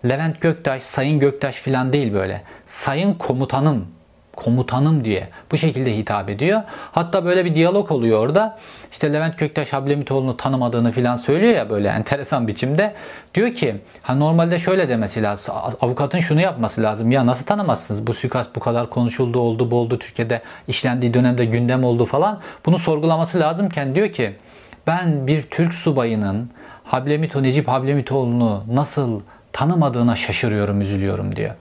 Levent 0.04 0.40
Göktaş, 0.40 0.82
sayın 0.82 1.18
Göktaş 1.18 1.54
filan 1.54 1.92
değil 1.92 2.14
böyle. 2.14 2.42
Sayın 2.66 3.14
komutanım 3.14 3.86
komutanım 4.38 5.04
diye 5.04 5.28
bu 5.52 5.56
şekilde 5.58 5.96
hitap 5.96 6.28
ediyor. 6.28 6.62
Hatta 6.92 7.24
böyle 7.24 7.44
bir 7.44 7.54
diyalog 7.54 7.92
oluyor 7.92 8.20
orada. 8.20 8.58
İşte 8.92 9.12
Levent 9.12 9.36
Köktaş 9.36 9.72
Hablemitoğlu'nu 9.72 10.36
tanımadığını 10.36 10.92
filan 10.92 11.16
söylüyor 11.16 11.54
ya 11.54 11.70
böyle 11.70 11.88
enteresan 11.88 12.48
biçimde. 12.48 12.94
Diyor 13.34 13.54
ki 13.54 13.76
ha 14.02 14.14
normalde 14.14 14.58
şöyle 14.58 14.88
demesi 14.88 15.22
lazım. 15.22 15.54
Avukatın 15.80 16.18
şunu 16.18 16.40
yapması 16.40 16.82
lazım. 16.82 17.10
Ya 17.10 17.26
nasıl 17.26 17.46
tanımazsınız? 17.46 18.06
Bu 18.06 18.14
suikast 18.14 18.56
bu 18.56 18.60
kadar 18.60 18.90
konuşuldu, 18.90 19.38
oldu, 19.38 19.70
boldu 19.70 19.98
Türkiye'de 19.98 20.42
işlendiği 20.68 21.14
dönemde 21.14 21.44
gündem 21.44 21.84
oldu 21.84 22.06
falan. 22.06 22.40
Bunu 22.66 22.78
sorgulaması 22.78 23.40
lazımken 23.40 23.94
diyor 23.94 24.12
ki 24.12 24.36
ben 24.86 25.26
bir 25.26 25.42
Türk 25.42 25.74
subayının 25.74 26.50
Hablemito 26.84 27.42
Necip 27.42 27.68
Hablemitoğlu'nu 27.68 28.64
nasıl 28.72 29.20
tanımadığına 29.52 30.16
şaşırıyorum, 30.16 30.80
üzülüyorum 30.80 31.36
diyor. 31.36 31.54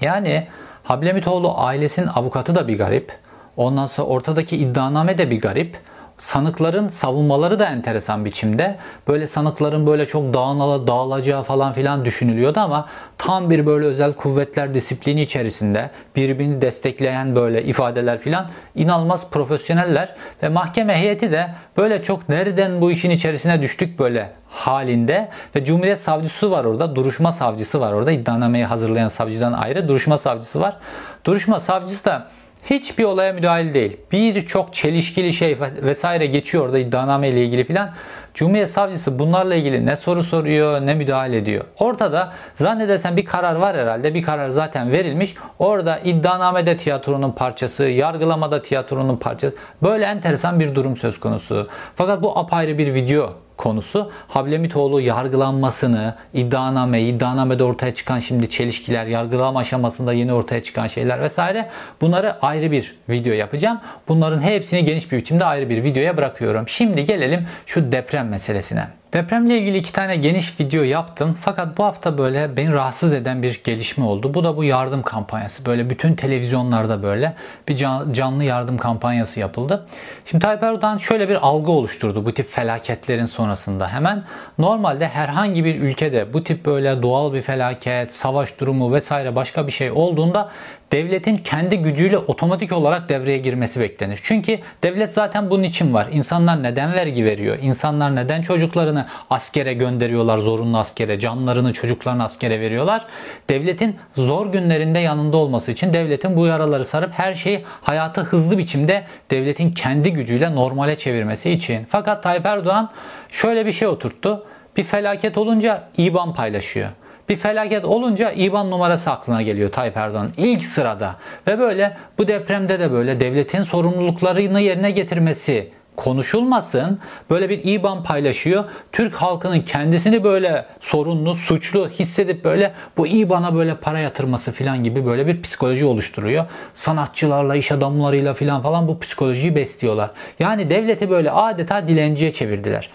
Yani 0.00 0.46
Hablemitoğlu 0.88 1.58
ailesinin 1.58 2.06
avukatı 2.06 2.54
da 2.54 2.68
bir 2.68 2.78
garip. 2.78 3.12
Ondan 3.56 3.86
sonra 3.86 4.08
ortadaki 4.08 4.56
iddianame 4.56 5.18
de 5.18 5.30
bir 5.30 5.40
garip. 5.40 5.76
Sanıkların 6.18 6.88
savunmaları 6.88 7.58
da 7.58 7.66
enteresan 7.66 8.24
biçimde. 8.24 8.76
Böyle 9.08 9.26
sanıkların 9.26 9.86
böyle 9.86 10.06
çok 10.06 10.34
dağınala, 10.34 10.86
dağılacağı 10.86 11.42
falan 11.42 11.72
filan 11.72 12.04
düşünülüyordu 12.04 12.60
ama 12.60 12.88
tam 13.18 13.50
bir 13.50 13.66
böyle 13.66 13.86
özel 13.86 14.12
kuvvetler 14.12 14.74
disiplini 14.74 15.22
içerisinde 15.22 15.90
birbirini 16.16 16.62
destekleyen 16.62 17.36
böyle 17.36 17.64
ifadeler 17.64 18.18
filan 18.18 18.46
inanılmaz 18.74 19.30
profesyoneller 19.30 20.14
ve 20.42 20.48
mahkeme 20.48 20.96
heyeti 20.98 21.32
de 21.32 21.48
böyle 21.76 22.02
çok 22.02 22.28
nereden 22.28 22.80
bu 22.80 22.90
işin 22.90 23.10
içerisine 23.10 23.62
düştük 23.62 23.98
böyle 23.98 24.32
halinde 24.50 25.28
ve 25.56 25.64
Cumhuriyet 25.64 26.00
Savcısı 26.00 26.50
var 26.50 26.64
orada, 26.64 26.96
duruşma 26.96 27.32
savcısı 27.32 27.80
var 27.80 27.92
orada. 27.92 28.12
iddianameyi 28.12 28.64
hazırlayan 28.64 29.08
savcıdan 29.08 29.52
ayrı 29.52 29.88
duruşma 29.88 30.18
savcısı 30.18 30.60
var. 30.60 30.76
Duruşma 31.24 31.60
savcısı 31.60 32.04
da 32.04 32.26
hiçbir 32.64 33.04
olaya 33.04 33.32
müdahil 33.32 33.74
değil. 33.74 33.96
Birçok 34.12 34.74
çelişkili 34.74 35.32
şey 35.32 35.58
vesaire 35.82 36.26
geçiyor 36.26 36.64
orada 36.64 36.78
iddianame 36.78 37.28
ile 37.28 37.44
ilgili 37.44 37.64
filan. 37.64 37.90
Cumhuriyet 38.34 38.70
Savcısı 38.70 39.18
bunlarla 39.18 39.54
ilgili 39.54 39.86
ne 39.86 39.96
soru 39.96 40.22
soruyor 40.22 40.80
ne 40.80 40.94
müdahale 40.94 41.36
ediyor. 41.36 41.64
Ortada 41.78 42.32
zannedersen 42.54 43.16
bir 43.16 43.24
karar 43.24 43.54
var 43.54 43.76
herhalde. 43.76 44.14
Bir 44.14 44.22
karar 44.22 44.48
zaten 44.48 44.92
verilmiş. 44.92 45.34
Orada 45.58 45.98
iddianamede 45.98 46.76
tiyatronun 46.76 47.32
parçası, 47.32 47.84
yargılamada 47.84 48.62
tiyatronun 48.62 49.16
parçası. 49.16 49.56
Böyle 49.82 50.04
enteresan 50.04 50.60
bir 50.60 50.74
durum 50.74 50.96
söz 50.96 51.20
konusu. 51.20 51.68
Fakat 51.94 52.22
bu 52.22 52.38
apayrı 52.38 52.78
bir 52.78 52.94
video 52.94 53.47
konusu 53.58 54.10
Hablemitoğlu 54.28 55.00
yargılanmasını, 55.00 56.14
iddianame, 56.34 57.02
iddianamede 57.02 57.64
ortaya 57.64 57.94
çıkan 57.94 58.18
şimdi 58.18 58.50
çelişkiler, 58.50 59.06
yargılama 59.06 59.60
aşamasında 59.60 60.12
yeni 60.12 60.32
ortaya 60.32 60.62
çıkan 60.62 60.86
şeyler 60.86 61.20
vesaire 61.20 61.68
bunları 62.00 62.42
ayrı 62.42 62.70
bir 62.70 62.96
video 63.08 63.32
yapacağım. 63.32 63.80
Bunların 64.08 64.40
hepsini 64.40 64.84
geniş 64.84 65.12
bir 65.12 65.16
biçimde 65.16 65.44
ayrı 65.44 65.70
bir 65.70 65.84
videoya 65.84 66.16
bırakıyorum. 66.16 66.68
Şimdi 66.68 67.04
gelelim 67.04 67.46
şu 67.66 67.92
deprem 67.92 68.28
meselesine. 68.28 68.97
Depremle 69.12 69.58
ilgili 69.58 69.78
iki 69.78 69.92
tane 69.92 70.16
geniş 70.16 70.60
video 70.60 70.82
yaptım. 70.82 71.36
Fakat 71.40 71.78
bu 71.78 71.84
hafta 71.84 72.18
böyle 72.18 72.56
beni 72.56 72.72
rahatsız 72.72 73.12
eden 73.12 73.42
bir 73.42 73.60
gelişme 73.64 74.04
oldu. 74.04 74.34
Bu 74.34 74.44
da 74.44 74.56
bu 74.56 74.64
yardım 74.64 75.02
kampanyası. 75.02 75.66
Böyle 75.66 75.90
bütün 75.90 76.14
televizyonlarda 76.14 77.02
böyle 77.02 77.34
bir 77.68 77.76
canlı 78.12 78.44
yardım 78.44 78.78
kampanyası 78.78 79.40
yapıldı. 79.40 79.86
Şimdi 80.24 80.44
Tayyip 80.44 80.62
Erdoğan 80.62 80.98
şöyle 80.98 81.28
bir 81.28 81.34
algı 81.34 81.70
oluşturdu 81.70 82.24
bu 82.24 82.34
tip 82.34 82.50
felaketlerin 82.50 83.24
sonrasında. 83.24 83.88
Hemen 83.88 84.24
normalde 84.58 85.08
herhangi 85.08 85.64
bir 85.64 85.80
ülkede 85.80 86.32
bu 86.32 86.44
tip 86.44 86.66
böyle 86.66 87.02
doğal 87.02 87.32
bir 87.32 87.42
felaket, 87.42 88.12
savaş 88.12 88.60
durumu 88.60 88.92
vesaire 88.92 89.36
başka 89.36 89.66
bir 89.66 89.72
şey 89.72 89.90
olduğunda 89.90 90.50
devletin 90.92 91.36
kendi 91.36 91.78
gücüyle 91.78 92.18
otomatik 92.18 92.72
olarak 92.72 93.08
devreye 93.08 93.38
girmesi 93.38 93.80
beklenir. 93.80 94.20
Çünkü 94.22 94.58
devlet 94.82 95.12
zaten 95.12 95.50
bunun 95.50 95.62
için 95.62 95.94
var. 95.94 96.08
İnsanlar 96.12 96.62
neden 96.62 96.92
vergi 96.92 97.24
veriyor? 97.24 97.58
İnsanlar 97.62 98.16
neden 98.16 98.42
çocuklarını 98.42 99.06
askere 99.30 99.72
gönderiyorlar, 99.72 100.38
zorunlu 100.38 100.78
askere, 100.78 101.18
canlarını 101.18 101.72
çocuklarını 101.72 102.24
askere 102.24 102.60
veriyorlar? 102.60 103.06
Devletin 103.50 103.96
zor 104.16 104.52
günlerinde 104.52 104.98
yanında 104.98 105.36
olması 105.36 105.70
için 105.70 105.92
devletin 105.92 106.36
bu 106.36 106.46
yaraları 106.46 106.84
sarıp 106.84 107.12
her 107.12 107.34
şeyi 107.34 107.64
hayatı 107.82 108.20
hızlı 108.20 108.58
biçimde 108.58 109.04
devletin 109.30 109.70
kendi 109.70 110.12
gücüyle 110.12 110.54
normale 110.54 110.96
çevirmesi 110.96 111.50
için. 111.50 111.86
Fakat 111.90 112.22
Tayyip 112.22 112.46
Erdoğan 112.46 112.90
şöyle 113.30 113.66
bir 113.66 113.72
şey 113.72 113.88
oturttu. 113.88 114.46
Bir 114.76 114.84
felaket 114.84 115.38
olunca 115.38 115.88
IBAN 115.98 116.34
paylaşıyor. 116.34 116.90
Bir 117.28 117.36
felaket 117.36 117.84
olunca 117.84 118.32
IBAN 118.32 118.70
numarası 118.70 119.10
aklına 119.10 119.42
geliyor 119.42 119.72
Tayyip 119.72 119.96
Erdoğan 119.96 120.32
ilk 120.36 120.64
sırada. 120.64 121.16
Ve 121.46 121.58
böyle 121.58 121.96
bu 122.18 122.28
depremde 122.28 122.80
de 122.80 122.92
böyle 122.92 123.20
devletin 123.20 123.62
sorumluluklarını 123.62 124.60
yerine 124.60 124.90
getirmesi 124.90 125.70
konuşulmasın. 125.96 126.98
Böyle 127.30 127.48
bir 127.48 127.64
IBAN 127.64 128.02
paylaşıyor. 128.02 128.64
Türk 128.92 129.14
halkının 129.14 129.60
kendisini 129.60 130.24
böyle 130.24 130.66
sorunlu, 130.80 131.34
suçlu 131.34 131.88
hissedip 131.88 132.44
böyle 132.44 132.72
bu 132.96 133.06
IBAN'a 133.06 133.54
böyle 133.54 133.74
para 133.76 133.98
yatırması 133.98 134.52
falan 134.52 134.84
gibi 134.84 135.06
böyle 135.06 135.26
bir 135.26 135.42
psikoloji 135.42 135.84
oluşturuyor. 135.84 136.44
Sanatçılarla, 136.74 137.56
iş 137.56 137.72
adamlarıyla 137.72 138.34
falan 138.34 138.62
falan 138.62 138.88
bu 138.88 139.00
psikolojiyi 139.00 139.56
besliyorlar. 139.56 140.10
Yani 140.38 140.70
devleti 140.70 141.10
böyle 141.10 141.30
adeta 141.30 141.88
dilenciye 141.88 142.32
çevirdiler. 142.32 142.90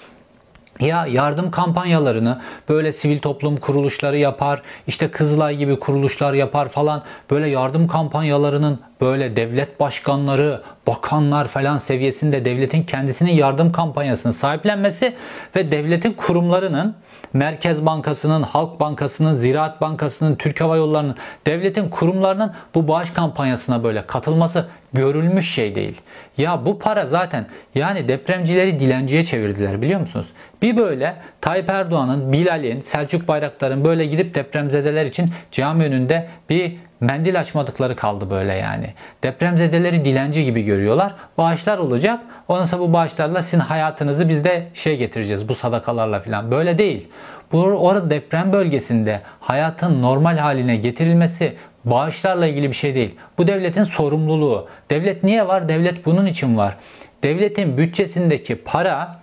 Ya 0.79 1.05
yardım 1.05 1.51
kampanyalarını 1.51 2.41
böyle 2.69 2.93
sivil 2.93 3.19
toplum 3.19 3.57
kuruluşları 3.57 4.17
yapar, 4.17 4.61
işte 4.87 5.11
Kızılay 5.11 5.57
gibi 5.57 5.79
kuruluşlar 5.79 6.33
yapar 6.33 6.69
falan. 6.69 7.03
Böyle 7.31 7.49
yardım 7.49 7.87
kampanyalarının 7.87 8.79
böyle 9.01 9.35
devlet 9.35 9.79
başkanları, 9.79 10.61
bakanlar 10.87 11.47
falan 11.47 11.77
seviyesinde 11.77 12.45
devletin 12.45 12.83
kendisinin 12.83 13.31
yardım 13.31 13.71
kampanyasını 13.71 14.33
sahiplenmesi 14.33 15.15
ve 15.55 15.71
devletin 15.71 16.13
kurumlarının 16.13 16.95
Merkez 17.33 17.85
Bankası'nın, 17.85 18.43
Halk 18.43 18.79
Bankası'nın, 18.79 19.35
Ziraat 19.35 19.81
Bankası'nın, 19.81 20.35
Türk 20.35 20.61
Hava 20.61 20.77
Yolları'nın, 20.77 21.15
devletin 21.47 21.89
kurumlarının 21.89 22.53
bu 22.75 22.87
bağış 22.87 23.09
kampanyasına 23.09 23.83
böyle 23.83 24.05
katılması 24.07 24.67
görülmüş 24.93 25.53
şey 25.53 25.75
değil. 25.75 26.01
Ya 26.37 26.65
bu 26.65 26.79
para 26.79 27.05
zaten 27.05 27.47
yani 27.75 28.07
depremcileri 28.07 28.79
dilenciye 28.79 29.25
çevirdiler 29.25 29.81
biliyor 29.81 29.99
musunuz? 29.99 30.27
Bir 30.63 30.77
böyle 30.77 31.15
Tayyip 31.41 31.69
Erdoğan'ın, 31.69 32.33
Bilal'in, 32.33 32.79
Selçuk 32.79 33.27
Bayraktar'ın 33.27 33.85
böyle 33.85 34.05
gidip 34.05 34.35
depremzedeler 34.35 35.05
için 35.05 35.29
cami 35.51 35.83
önünde 35.83 36.27
bir 36.49 36.75
mendil 36.99 37.39
açmadıkları 37.39 37.95
kaldı 37.95 38.29
böyle 38.29 38.53
yani. 38.53 38.93
Depremzedeleri 39.23 40.05
dilenci 40.05 40.43
gibi 40.45 40.63
görüyorlar. 40.63 41.15
Bağışlar 41.37 41.77
olacak. 41.77 42.23
Ondan 42.47 42.65
sonra 42.65 42.81
bu 42.81 42.93
bağışlarla 42.93 43.41
sizin 43.41 43.59
hayatınızı 43.59 44.29
biz 44.29 44.43
de 44.43 44.67
şey 44.73 44.97
getireceğiz 44.97 45.49
bu 45.49 45.55
sadakalarla 45.55 46.19
falan. 46.19 46.51
Böyle 46.51 46.77
değil. 46.77 47.07
Bu 47.51 47.61
orada 47.61 48.09
deprem 48.09 48.53
bölgesinde 48.53 49.21
hayatın 49.39 50.01
normal 50.01 50.37
haline 50.37 50.75
getirilmesi 50.75 51.55
bağışlarla 51.85 52.47
ilgili 52.47 52.69
bir 52.69 52.75
şey 52.75 52.95
değil. 52.95 53.15
Bu 53.37 53.47
devletin 53.47 53.83
sorumluluğu. 53.83 54.67
Devlet 54.89 55.23
niye 55.23 55.47
var? 55.47 55.69
Devlet 55.69 56.05
bunun 56.05 56.25
için 56.25 56.57
var. 56.57 56.77
Devletin 57.23 57.77
bütçesindeki 57.77 58.55
para 58.55 59.22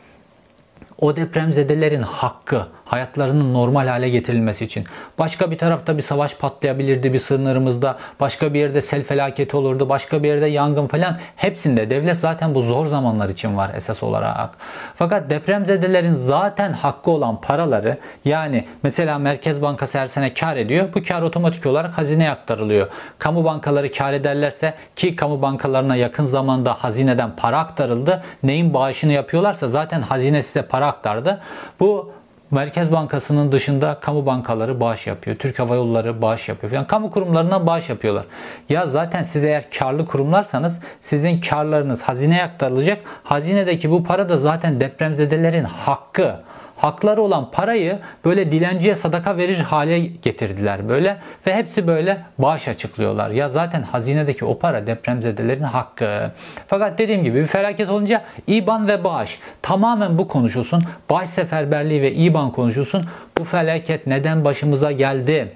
o 1.00 1.16
depremzedelerin 1.16 2.02
hakkı 2.02 2.66
hayatlarının 2.90 3.54
normal 3.54 3.86
hale 3.86 4.08
getirilmesi 4.08 4.64
için. 4.64 4.84
Başka 5.18 5.50
bir 5.50 5.58
tarafta 5.58 5.96
bir 5.96 6.02
savaş 6.02 6.36
patlayabilirdi 6.36 7.12
bir 7.12 7.18
sınırımızda. 7.18 7.96
Başka 8.20 8.54
bir 8.54 8.60
yerde 8.60 8.82
sel 8.82 9.02
felaketi 9.02 9.56
olurdu. 9.56 9.88
Başka 9.88 10.22
bir 10.22 10.28
yerde 10.28 10.46
yangın 10.46 10.86
falan. 10.86 11.18
Hepsinde 11.36 11.90
devlet 11.90 12.16
zaten 12.16 12.54
bu 12.54 12.62
zor 12.62 12.86
zamanlar 12.86 13.28
için 13.28 13.56
var 13.56 13.70
esas 13.74 14.02
olarak. 14.02 14.50
Fakat 14.94 15.30
depremzedelerin 15.30 16.14
zaten 16.14 16.72
hakkı 16.72 17.10
olan 17.10 17.40
paraları 17.40 17.98
yani 18.24 18.64
mesela 18.82 19.18
Merkez 19.18 19.62
Bankası 19.62 19.98
her 19.98 20.06
sene 20.06 20.34
kar 20.34 20.56
ediyor. 20.56 20.88
Bu 20.94 21.02
kar 21.02 21.22
otomatik 21.22 21.66
olarak 21.66 21.98
hazineye 21.98 22.30
aktarılıyor. 22.30 22.88
Kamu 23.18 23.44
bankaları 23.44 23.92
kar 23.92 24.12
ederlerse 24.12 24.74
ki 24.96 25.16
kamu 25.16 25.42
bankalarına 25.42 25.96
yakın 25.96 26.24
zamanda 26.24 26.74
hazineden 26.74 27.36
para 27.36 27.58
aktarıldı. 27.58 28.22
Neyin 28.42 28.74
bağışını 28.74 29.12
yapıyorlarsa 29.12 29.68
zaten 29.68 30.02
hazine 30.02 30.42
size 30.42 30.62
para 30.62 30.86
aktardı. 30.86 31.40
Bu 31.80 32.19
Merkez 32.50 32.92
Bankası'nın 32.92 33.52
dışında 33.52 34.00
kamu 34.00 34.26
bankaları 34.26 34.80
bağış 34.80 35.06
yapıyor. 35.06 35.36
Türk 35.36 35.58
Hava 35.58 35.74
Yolları 35.74 36.22
bağış 36.22 36.48
yapıyor. 36.48 36.72
Yani 36.72 36.86
kamu 36.86 37.10
kurumlarına 37.10 37.66
bağış 37.66 37.88
yapıyorlar. 37.88 38.26
Ya 38.68 38.86
zaten 38.86 39.22
siz 39.22 39.44
eğer 39.44 39.70
karlı 39.78 40.06
kurumlarsanız 40.06 40.80
sizin 41.00 41.40
karlarınız 41.40 42.02
hazineye 42.02 42.42
aktarılacak. 42.42 43.02
Hazinedeki 43.24 43.90
bu 43.90 44.04
para 44.04 44.28
da 44.28 44.38
zaten 44.38 44.80
depremzedelerin 44.80 45.64
hakkı 45.64 46.36
hakları 46.80 47.22
olan 47.22 47.50
parayı 47.50 47.98
böyle 48.24 48.52
dilenciye 48.52 48.94
sadaka 48.94 49.36
verir 49.36 49.58
hale 49.58 49.98
getirdiler 50.00 50.88
böyle 50.88 51.16
ve 51.46 51.54
hepsi 51.54 51.86
böyle 51.86 52.20
bağış 52.38 52.68
açıklıyorlar. 52.68 53.30
Ya 53.30 53.48
zaten 53.48 53.82
hazinedeki 53.82 54.44
o 54.44 54.58
para 54.58 54.86
depremzedelerin 54.86 55.62
hakkı. 55.62 56.30
Fakat 56.66 56.98
dediğim 56.98 57.24
gibi 57.24 57.40
bir 57.40 57.46
felaket 57.46 57.90
olunca 57.90 58.22
İBAN 58.46 58.88
ve 58.88 59.04
bağış 59.04 59.38
tamamen 59.62 60.18
bu 60.18 60.28
konuşulsun. 60.28 60.82
Bağış 61.10 61.30
seferberliği 61.30 62.02
ve 62.02 62.12
İBAN 62.12 62.52
konuşulsun. 62.52 63.04
Bu 63.38 63.44
felaket 63.44 64.06
neden 64.06 64.44
başımıza 64.44 64.92
geldi? 64.92 65.52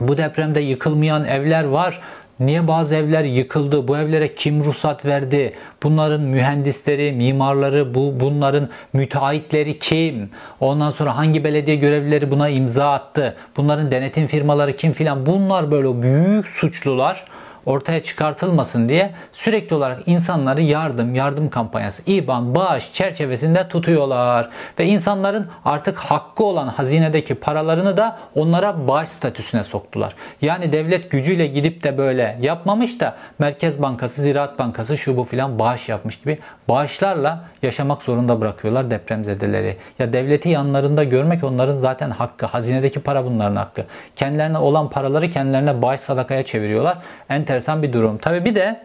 Bu 0.00 0.16
depremde 0.16 0.60
yıkılmayan 0.60 1.24
evler 1.24 1.64
var. 1.64 2.00
Niye 2.40 2.68
bazı 2.68 2.94
evler 2.94 3.24
yıkıldı? 3.24 3.88
Bu 3.88 3.96
evlere 3.98 4.34
kim 4.34 4.64
ruhsat 4.64 5.04
verdi? 5.06 5.54
Bunların 5.82 6.20
mühendisleri, 6.20 7.12
mimarları, 7.12 7.94
bu 7.94 8.20
bunların 8.20 8.68
müteahhitleri 8.92 9.78
kim? 9.78 10.30
Ondan 10.60 10.90
sonra 10.90 11.16
hangi 11.16 11.44
belediye 11.44 11.76
görevlileri 11.76 12.30
buna 12.30 12.48
imza 12.48 12.92
attı? 12.92 13.36
Bunların 13.56 13.90
denetim 13.90 14.26
firmaları 14.26 14.76
kim 14.76 14.92
filan? 14.92 15.26
Bunlar 15.26 15.70
böyle 15.70 16.02
büyük 16.02 16.46
suçlular 16.46 17.24
ortaya 17.66 18.02
çıkartılmasın 18.02 18.88
diye 18.88 19.12
sürekli 19.32 19.76
olarak 19.76 20.08
insanları 20.08 20.62
yardım, 20.62 21.14
yardım 21.14 21.50
kampanyası, 21.50 22.02
İBAN, 22.10 22.54
bağış 22.54 22.92
çerçevesinde 22.92 23.68
tutuyorlar. 23.68 24.50
Ve 24.78 24.86
insanların 24.86 25.46
artık 25.64 25.98
hakkı 25.98 26.44
olan 26.44 26.68
hazinedeki 26.68 27.34
paralarını 27.34 27.96
da 27.96 28.18
onlara 28.34 28.88
bağış 28.88 29.08
statüsüne 29.08 29.64
soktular. 29.64 30.14
Yani 30.42 30.72
devlet 30.72 31.10
gücüyle 31.10 31.46
gidip 31.46 31.84
de 31.84 31.98
böyle 31.98 32.38
yapmamış 32.40 33.00
da 33.00 33.16
Merkez 33.38 33.82
Bankası, 33.82 34.22
Ziraat 34.22 34.58
Bankası 34.58 34.98
şu 34.98 35.16
bu 35.16 35.24
filan 35.24 35.58
bağış 35.58 35.88
yapmış 35.88 36.20
gibi 36.20 36.38
bağışlarla 36.68 37.44
yaşamak 37.64 38.02
zorunda 38.02 38.40
bırakıyorlar 38.40 38.90
depremzedeleri. 38.90 39.76
Ya 39.98 40.12
devleti 40.12 40.48
yanlarında 40.48 41.04
görmek 41.04 41.44
onların 41.44 41.76
zaten 41.76 42.10
hakkı. 42.10 42.46
Hazinedeki 42.46 43.00
para 43.00 43.24
bunların 43.24 43.56
hakkı. 43.56 43.84
Kendilerine 44.16 44.58
olan 44.58 44.90
paraları 44.90 45.30
kendilerine 45.30 45.82
bağış 45.82 46.00
sadakaya 46.00 46.42
çeviriyorlar. 46.42 46.98
Enteresan 47.28 47.82
bir 47.82 47.92
durum. 47.92 48.18
Tabi 48.18 48.44
bir 48.44 48.54
de 48.54 48.80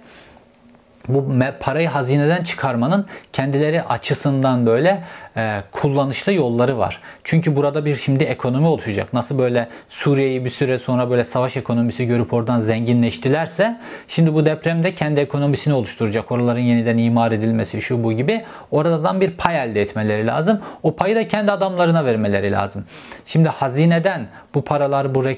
bu 1.08 1.34
parayı 1.60 1.88
hazineden 1.88 2.44
çıkarmanın 2.44 3.06
kendileri 3.34 3.84
açısından 3.84 4.66
böyle 4.66 5.04
e, 5.38 5.64
kullanışlı 5.72 6.34
yolları 6.34 6.78
var. 6.78 7.02
Çünkü 7.24 7.56
burada 7.56 7.86
bir 7.86 7.96
şimdi 7.96 8.24
ekonomi 8.24 8.68
oluşacak. 8.68 9.14
Nasıl 9.14 9.38
böyle 9.38 9.68
Suriye'yi 9.90 10.46
bir 10.46 10.50
süre 10.50 10.78
sonra 10.78 11.10
böyle 11.10 11.24
savaş 11.24 11.58
ekonomisi 11.58 12.06
görüp 12.06 12.34
oradan 12.34 12.60
zenginleştilerse 12.60 13.80
şimdi 14.08 14.34
bu 14.34 14.46
depremde 14.46 14.96
kendi 14.96 15.20
ekonomisini 15.20 15.74
oluşturacak. 15.74 16.32
Oraların 16.32 16.60
yeniden 16.60 16.98
imar 16.98 17.32
edilmesi 17.32 17.82
şu 17.82 18.04
bu 18.04 18.14
gibi. 18.14 18.44
Oradan 18.72 19.22
bir 19.22 19.32
pay 19.32 19.64
elde 19.64 19.82
etmeleri 19.82 20.28
lazım. 20.28 20.60
O 20.84 20.96
payı 20.96 21.16
da 21.16 21.28
kendi 21.28 21.52
adamlarına 21.52 22.06
vermeleri 22.06 22.52
lazım. 22.52 22.86
Şimdi 23.26 23.50
hazineden 23.50 24.28
bu 24.56 24.64
paralar 24.64 25.16
bu 25.16 25.30
e, 25.30 25.36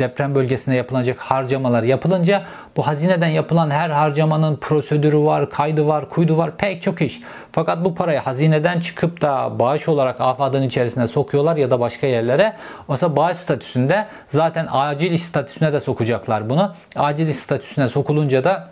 deprem 0.00 0.34
bölgesinde 0.34 0.76
yapılacak 0.76 1.18
harcamalar 1.18 1.82
yapılınca 1.82 2.42
bu 2.76 2.86
hazineden 2.86 3.28
yapılan 3.28 3.70
her 3.70 3.90
harcamanın 3.90 4.56
prosedürü 4.56 5.18
var, 5.18 5.50
kaydı 5.50 5.86
var, 5.86 6.10
kuydu 6.10 6.36
var 6.36 6.56
pek 6.56 6.82
çok 6.82 7.02
iş. 7.02 7.20
Fakat 7.56 7.84
bu 7.84 7.94
parayı 7.94 8.18
hazineden 8.18 8.80
çıkıp 8.80 9.22
da 9.22 9.58
bağış 9.58 9.88
olarak 9.88 10.20
AFAD'ın 10.20 10.62
içerisine 10.62 11.06
sokuyorlar 11.06 11.56
ya 11.56 11.70
da 11.70 11.80
başka 11.80 12.06
yerlere. 12.06 12.52
Oysa 12.88 13.16
bağış 13.16 13.36
statüsünde 13.36 14.06
zaten 14.28 14.68
acil 14.70 15.12
iş 15.12 15.22
statüsüne 15.22 15.72
de 15.72 15.80
sokacaklar 15.80 16.50
bunu. 16.50 16.74
Acil 16.96 17.28
iş 17.28 17.36
statüsüne 17.36 17.88
sokulunca 17.88 18.44
da 18.44 18.68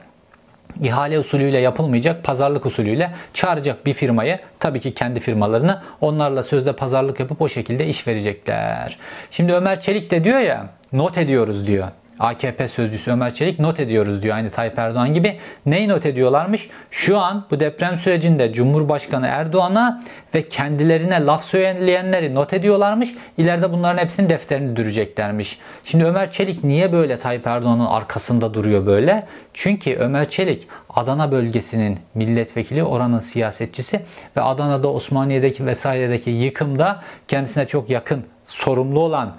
ihale 0.83 1.19
usulüyle 1.19 1.59
yapılmayacak, 1.59 2.25
pazarlık 2.25 2.67
usulüyle 2.67 3.11
çağıracak 3.33 3.87
bir 3.87 3.95
firmayı, 3.95 4.39
tabii 4.59 4.81
ki 4.81 4.95
kendi 4.95 5.21
firmalarını 5.21 5.83
onlarla 6.01 6.43
sözde 6.43 6.73
pazarlık 6.73 7.21
yapıp 7.21 7.43
o 7.43 7.49
şekilde 7.49 7.87
iş 7.87 8.07
verecekler. 8.07 8.99
Şimdi 9.31 9.53
Ömer 9.53 9.81
Çelik 9.81 10.11
de 10.11 10.25
diyor 10.25 10.39
ya, 10.39 10.67
not 10.93 11.19
ediyoruz 11.19 11.67
diyor. 11.67 11.89
AKP 12.19 12.69
sözcüsü 12.69 13.11
Ömer 13.11 13.35
Çelik 13.35 13.59
not 13.61 13.81
ediyoruz 13.81 14.23
diyor 14.23 14.37
aynı 14.37 14.51
Tayyip 14.51 14.79
Erdoğan 14.79 15.15
gibi. 15.15 15.39
Neyi 15.67 15.89
not 15.89 16.07
ediyorlarmış? 16.07 16.69
Şu 16.91 17.19
an 17.19 17.47
bu 17.51 17.61
deprem 17.61 17.97
sürecinde 17.97 18.53
Cumhurbaşkanı 18.53 19.27
Erdoğan'a 19.27 20.03
ve 20.35 20.49
kendilerine 20.49 21.27
laf 21.27 21.45
söyleyenleri 21.45 22.35
not 22.35 22.53
ediyorlarmış. 22.53 23.15
İleride 23.39 23.73
bunların 23.73 24.03
hepsinin 24.03 24.29
defterini 24.29 24.77
düreceklermiş. 24.77 25.59
Şimdi 25.85 26.05
Ömer 26.05 26.31
Çelik 26.31 26.65
niye 26.65 26.93
böyle 26.93 27.19
Tayyip 27.19 27.47
Erdoğan'ın 27.47 27.87
arkasında 27.87 28.55
duruyor 28.55 28.87
böyle? 28.87 29.27
Çünkü 29.55 29.95
Ömer 29.95 30.31
Çelik 30.31 30.69
Adana 30.91 31.33
bölgesinin 31.33 31.99
milletvekili, 32.15 32.85
oranın 32.85 33.19
siyasetçisi 33.19 34.01
ve 34.37 34.41
Adana'da 34.41 34.93
Osmaniye'deki 34.93 35.67
vesairedeki 35.67 36.31
yıkımda 36.31 37.03
kendisine 37.29 37.67
çok 37.67 37.91
yakın 37.91 38.25
sorumlu 38.45 39.01
olan 39.01 39.37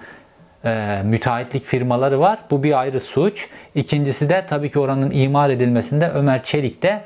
e, 0.65 1.01
müteahhitlik 1.06 1.65
firmaları 1.65 2.19
var. 2.19 2.39
Bu 2.51 2.63
bir 2.63 2.80
ayrı 2.80 2.99
suç. 2.99 3.47
İkincisi 3.75 4.30
de 4.30 4.45
tabii 4.49 4.71
ki 4.71 4.80
oranın 4.80 5.12
imar 5.12 5.49
edilmesinde 5.49 6.10
Ömer 6.10 6.43
Çelik 6.43 6.84
de 6.84 7.04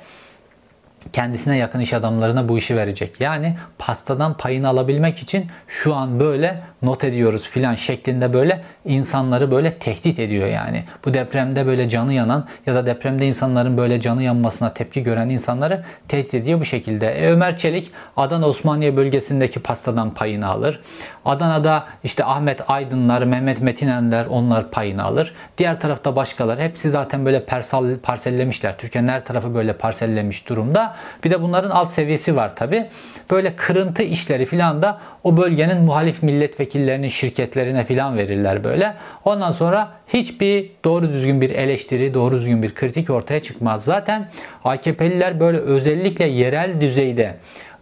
kendisine 1.14 1.58
yakın 1.58 1.80
iş 1.80 1.94
adamlarına 1.94 2.50
bu 2.50 2.58
işi 2.58 2.76
verecek. 2.76 3.22
Yani 3.22 3.58
pastadan 3.78 4.34
payını 4.34 4.68
alabilmek 4.68 5.18
için 5.18 5.48
şu 5.68 5.96
an 5.96 6.20
böyle 6.20 6.62
not 6.82 7.04
ediyoruz 7.04 7.50
filan 7.50 7.76
şeklinde 7.76 8.34
böyle 8.34 8.64
insanları 8.86 9.52
böyle 9.52 9.74
tehdit 9.74 10.20
ediyor 10.20 10.48
yani. 10.48 10.84
Bu 11.06 11.14
depremde 11.14 11.66
böyle 11.66 11.90
canı 11.90 12.14
yanan 12.14 12.48
ya 12.66 12.76
da 12.76 12.86
depremde 12.86 13.28
insanların 13.28 13.78
böyle 13.78 14.02
canı 14.02 14.24
yanmasına 14.24 14.74
tepki 14.74 15.04
gören 15.04 15.30
insanları 15.30 15.84
tehdit 16.08 16.34
ediyor 16.34 16.60
bu 16.60 16.66
şekilde. 16.66 17.12
E, 17.12 17.32
Ömer 17.32 17.58
Çelik 17.58 17.92
Adana 18.18 18.48
Osmaniye 18.48 18.98
bölgesindeki 18.98 19.60
pastadan 19.60 20.14
payını 20.14 20.48
alır. 20.48 20.80
Adana'da 21.26 21.86
işte 22.04 22.26
Ahmet 22.26 22.70
Aydınlar, 22.70 23.24
Mehmet 23.24 23.62
Metinenler 23.62 24.26
onlar 24.26 24.72
payını 24.72 25.04
alır. 25.04 25.34
Diğer 25.58 25.80
tarafta 25.80 26.16
başkaları 26.16 26.62
hepsi 26.62 26.90
zaten 26.90 27.26
böyle 27.26 27.46
parsel, 27.46 28.00
parsellemişler. 28.00 28.78
Türkiye'nin 28.78 29.08
her 29.08 29.26
tarafı 29.26 29.56
böyle 29.56 29.74
parsellemiş 29.74 30.50
durumda. 30.50 30.89
Bir 31.24 31.32
de 31.32 31.42
bunların 31.42 31.70
alt 31.70 31.92
seviyesi 31.92 32.36
var 32.36 32.56
tabi. 32.56 32.86
Böyle 33.32 33.56
kırıntı 33.56 34.04
işleri 34.04 34.46
filan 34.46 34.82
da 34.82 35.00
o 35.24 35.38
bölgenin 35.38 35.82
muhalif 35.82 36.24
milletvekillerinin 36.24 37.08
şirketlerine 37.08 37.86
filan 37.86 38.18
verirler 38.18 38.64
böyle. 38.64 38.94
Ondan 39.26 39.52
sonra 39.52 39.92
hiçbir 40.08 40.72
doğru 40.86 41.10
düzgün 41.10 41.42
bir 41.42 41.50
eleştiri, 41.50 42.14
doğru 42.14 42.36
düzgün 42.36 42.64
bir 42.64 42.76
kritik 42.76 43.10
ortaya 43.10 43.42
çıkmaz. 43.42 43.84
Zaten 43.84 44.30
AKP'liler 44.64 45.40
böyle 45.40 45.58
özellikle 45.58 46.26
yerel 46.26 46.82
düzeyde 46.82 47.36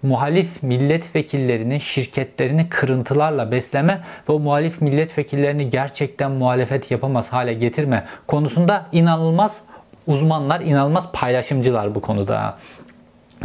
muhalif 0.04 0.64
milletvekillerinin 0.64 1.78
şirketlerini 1.78 2.70
kırıntılarla 2.70 3.52
besleme 3.52 4.02
ve 4.30 4.34
o 4.34 4.40
muhalif 4.40 4.82
milletvekillerini 4.82 5.70
gerçekten 5.70 6.32
muhalefet 6.32 6.92
yapamaz 6.92 7.34
hale 7.34 7.54
getirme 7.54 8.06
konusunda 8.28 8.86
inanılmaz 8.92 9.62
uzmanlar, 10.08 10.62
inanılmaz 10.62 11.12
paylaşımcılar 11.12 11.96
bu 11.96 12.02
konuda. 12.02 12.58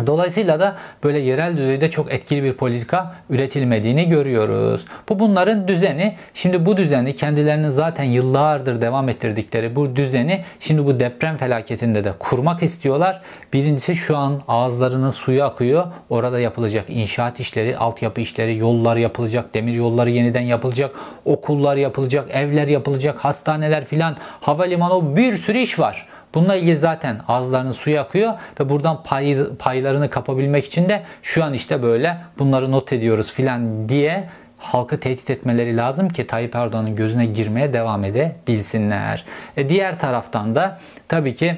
Dolayısıyla 0.06 0.60
da 0.60 0.76
böyle 1.04 1.18
yerel 1.18 1.56
düzeyde 1.56 1.90
çok 1.90 2.12
etkili 2.12 2.42
bir 2.42 2.52
politika 2.52 3.14
üretilmediğini 3.30 4.08
görüyoruz. 4.08 4.84
Bu 5.08 5.18
bunların 5.18 5.68
düzeni. 5.68 6.16
Şimdi 6.34 6.66
bu 6.66 6.76
düzeni 6.76 7.14
kendilerinin 7.14 7.70
zaten 7.70 8.04
yıllardır 8.04 8.80
devam 8.80 9.08
ettirdikleri 9.08 9.76
bu 9.76 9.96
düzeni 9.96 10.44
şimdi 10.60 10.86
bu 10.86 11.00
deprem 11.00 11.36
felaketinde 11.36 12.04
de 12.04 12.12
kurmak 12.18 12.62
istiyorlar. 12.62 13.20
Birincisi 13.52 13.96
şu 13.96 14.16
an 14.16 14.42
ağızlarının 14.48 15.10
suyu 15.10 15.44
akıyor. 15.44 15.86
Orada 16.10 16.40
yapılacak 16.40 16.84
inşaat 16.88 17.40
işleri, 17.40 17.76
altyapı 17.76 18.20
işleri, 18.20 18.56
yollar 18.56 18.96
yapılacak, 18.96 19.54
demir 19.54 19.74
yolları 19.74 20.10
yeniden 20.10 20.40
yapılacak, 20.40 20.90
okullar 21.24 21.76
yapılacak, 21.76 22.30
evler 22.30 22.68
yapılacak, 22.68 23.18
hastaneler 23.18 23.84
filan, 23.84 24.16
havalimanı 24.40 25.16
bir 25.16 25.36
sürü 25.36 25.58
iş 25.58 25.78
var. 25.78 26.06
Bununla 26.34 26.56
ilgili 26.56 26.76
zaten 26.76 27.20
ağızlarının 27.28 27.72
suyu 27.72 28.00
akıyor 28.00 28.32
ve 28.60 28.68
buradan 28.68 29.02
pay, 29.02 29.38
paylarını 29.58 30.10
kapabilmek 30.10 30.64
için 30.64 30.88
de 30.88 31.02
şu 31.22 31.44
an 31.44 31.52
işte 31.54 31.82
böyle 31.82 32.16
bunları 32.38 32.72
not 32.72 32.92
ediyoruz 32.92 33.32
filan 33.32 33.88
diye 33.88 34.28
halkı 34.58 35.00
tehdit 35.00 35.30
etmeleri 35.30 35.76
lazım 35.76 36.08
ki 36.08 36.26
Tayyip 36.26 36.56
Erdoğan'ın 36.56 36.96
gözüne 36.96 37.26
girmeye 37.26 37.72
devam 37.72 38.04
edebilsinler. 38.04 39.24
E 39.56 39.68
diğer 39.68 39.98
taraftan 39.98 40.54
da 40.54 40.80
tabii 41.08 41.34
ki 41.34 41.56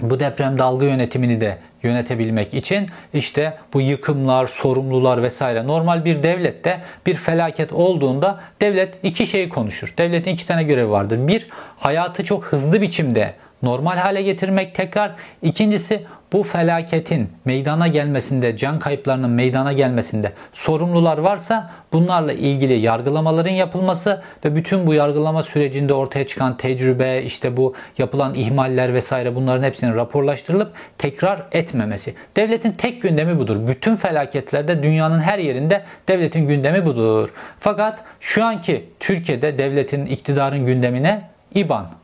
bu 0.00 0.20
deprem 0.20 0.58
dalga 0.58 0.86
yönetimini 0.86 1.40
de 1.40 1.58
yönetebilmek 1.82 2.54
için 2.54 2.88
işte 3.14 3.58
bu 3.74 3.80
yıkımlar, 3.80 4.46
sorumlular 4.46 5.22
vesaire 5.22 5.66
normal 5.66 6.04
bir 6.04 6.22
devlette 6.22 6.80
bir 7.06 7.14
felaket 7.14 7.72
olduğunda 7.72 8.40
devlet 8.60 8.98
iki 9.02 9.26
şey 9.26 9.48
konuşur. 9.48 9.94
Devletin 9.98 10.30
iki 10.30 10.46
tane 10.46 10.62
görevi 10.62 10.90
vardır. 10.90 11.28
Bir, 11.28 11.48
hayatı 11.78 12.24
çok 12.24 12.44
hızlı 12.44 12.80
biçimde 12.80 13.34
normal 13.62 13.96
hale 13.96 14.22
getirmek 14.22 14.74
tekrar. 14.74 15.12
İkincisi 15.42 16.02
bu 16.32 16.42
felaketin 16.42 17.28
meydana 17.44 17.88
gelmesinde, 17.88 18.56
can 18.56 18.78
kayıplarının 18.78 19.30
meydana 19.30 19.72
gelmesinde 19.72 20.32
sorumlular 20.52 21.18
varsa 21.18 21.70
bunlarla 21.92 22.32
ilgili 22.32 22.72
yargılamaların 22.72 23.50
yapılması 23.50 24.22
ve 24.44 24.56
bütün 24.56 24.86
bu 24.86 24.94
yargılama 24.94 25.42
sürecinde 25.42 25.94
ortaya 25.94 26.26
çıkan 26.26 26.56
tecrübe, 26.56 27.22
işte 27.22 27.56
bu 27.56 27.74
yapılan 27.98 28.34
ihmaller 28.34 28.94
vesaire 28.94 29.34
bunların 29.34 29.62
hepsinin 29.62 29.94
raporlaştırılıp 29.94 30.72
tekrar 30.98 31.42
etmemesi. 31.52 32.14
Devletin 32.36 32.72
tek 32.72 33.02
gündemi 33.02 33.38
budur. 33.38 33.68
Bütün 33.68 33.96
felaketlerde 33.96 34.82
dünyanın 34.82 35.20
her 35.20 35.38
yerinde 35.38 35.82
devletin 36.08 36.48
gündemi 36.48 36.86
budur. 36.86 37.28
Fakat 37.58 38.04
şu 38.20 38.44
anki 38.44 38.90
Türkiye'de 39.00 39.58
devletin 39.58 40.06
iktidarın 40.06 40.66
gündemine 40.66 41.22
İBAN 41.54 42.01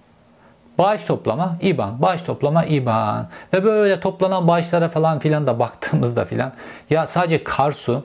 Bağış 0.78 1.04
toplama 1.04 1.56
IBAN, 1.60 2.02
bağış 2.02 2.22
toplama 2.22 2.64
IBAN. 2.64 3.28
Ve 3.52 3.64
böyle 3.64 4.00
toplanan 4.00 4.48
bağışlara 4.48 4.88
falan 4.88 5.18
filan 5.18 5.46
da 5.46 5.58
baktığımızda 5.58 6.24
filan 6.24 6.52
ya 6.90 7.06
sadece 7.06 7.44
Karsu 7.44 8.04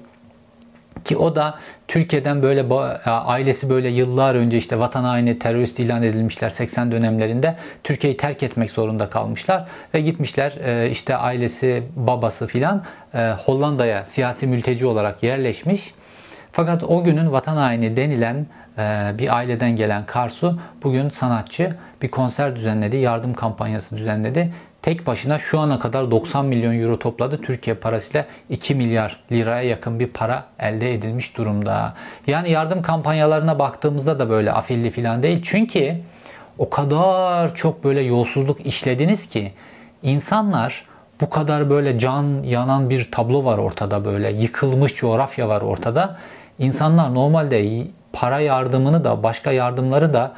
ki 1.05 1.17
o 1.17 1.36
da 1.36 1.55
Türkiye'den 1.88 2.43
böyle 2.43 2.65
ailesi 3.05 3.69
böyle 3.69 3.89
yıllar 3.89 4.36
önce 4.36 4.57
işte 4.57 4.80
vatan 4.80 5.03
haini 5.03 5.39
terörist 5.39 5.80
ilan 5.80 6.03
edilmişler 6.03 6.49
80 6.49 6.91
dönemlerinde 6.91 7.55
Türkiye'yi 7.84 8.17
terk 8.17 8.43
etmek 8.43 8.71
zorunda 8.71 9.09
kalmışlar. 9.09 9.65
Ve 9.93 10.01
gitmişler 10.01 10.51
e, 10.51 10.89
işte 10.89 11.15
ailesi 11.15 11.84
babası 11.95 12.47
filan 12.47 12.84
e, 13.13 13.32
Hollanda'ya 13.45 14.05
siyasi 14.05 14.47
mülteci 14.47 14.86
olarak 14.86 15.24
yerleşmiş. 15.24 15.93
Fakat 16.51 16.84
o 16.84 17.03
günün 17.03 17.32
vatan 17.32 17.57
haini 17.57 17.97
denilen 17.97 18.45
bir 19.17 19.36
aileden 19.36 19.76
gelen 19.76 20.05
Karsu 20.05 20.59
bugün 20.84 21.09
sanatçı 21.09 21.76
bir 22.01 22.11
konser 22.11 22.55
düzenledi, 22.55 22.97
yardım 22.97 23.34
kampanyası 23.34 23.97
düzenledi. 23.97 24.53
Tek 24.82 25.07
başına 25.07 25.39
şu 25.39 25.59
ana 25.59 25.80
kadar 25.80 26.11
90 26.11 26.45
milyon 26.45 26.80
euro 26.80 26.99
topladı. 26.99 27.41
Türkiye 27.41 27.76
parasıyla 27.76 28.26
2 28.49 28.76
milyar 28.76 29.19
liraya 29.32 29.63
yakın 29.69 29.99
bir 29.99 30.07
para 30.07 30.45
elde 30.59 30.93
edilmiş 30.93 31.38
durumda. 31.38 31.93
Yani 32.28 32.51
yardım 32.51 32.82
kampanyalarına 32.82 33.59
baktığımızda 33.59 34.19
da 34.19 34.30
böyle 34.30 34.51
afilli 34.51 34.91
falan 34.91 35.24
değil. 35.24 35.41
Çünkü 35.45 35.95
o 36.57 36.69
kadar 36.69 37.55
çok 37.55 37.84
böyle 37.84 38.01
yolsuzluk 38.01 38.65
işlediniz 38.65 39.28
ki 39.28 39.51
insanlar 40.03 40.86
bu 41.21 41.30
kadar 41.30 41.69
böyle 41.69 41.99
can 41.99 42.43
yanan 42.43 42.89
bir 42.89 43.11
tablo 43.11 43.45
var 43.45 43.57
ortada 43.57 44.05
böyle 44.05 44.32
yıkılmış 44.32 44.95
coğrafya 44.95 45.49
var 45.49 45.61
ortada. 45.61 46.17
İnsanlar 46.59 47.13
normalde 47.13 47.55
para 48.14 48.39
yardımını 48.39 49.03
da 49.03 49.24
başka 49.24 49.51
yardımları 49.51 50.14
da 50.14 50.32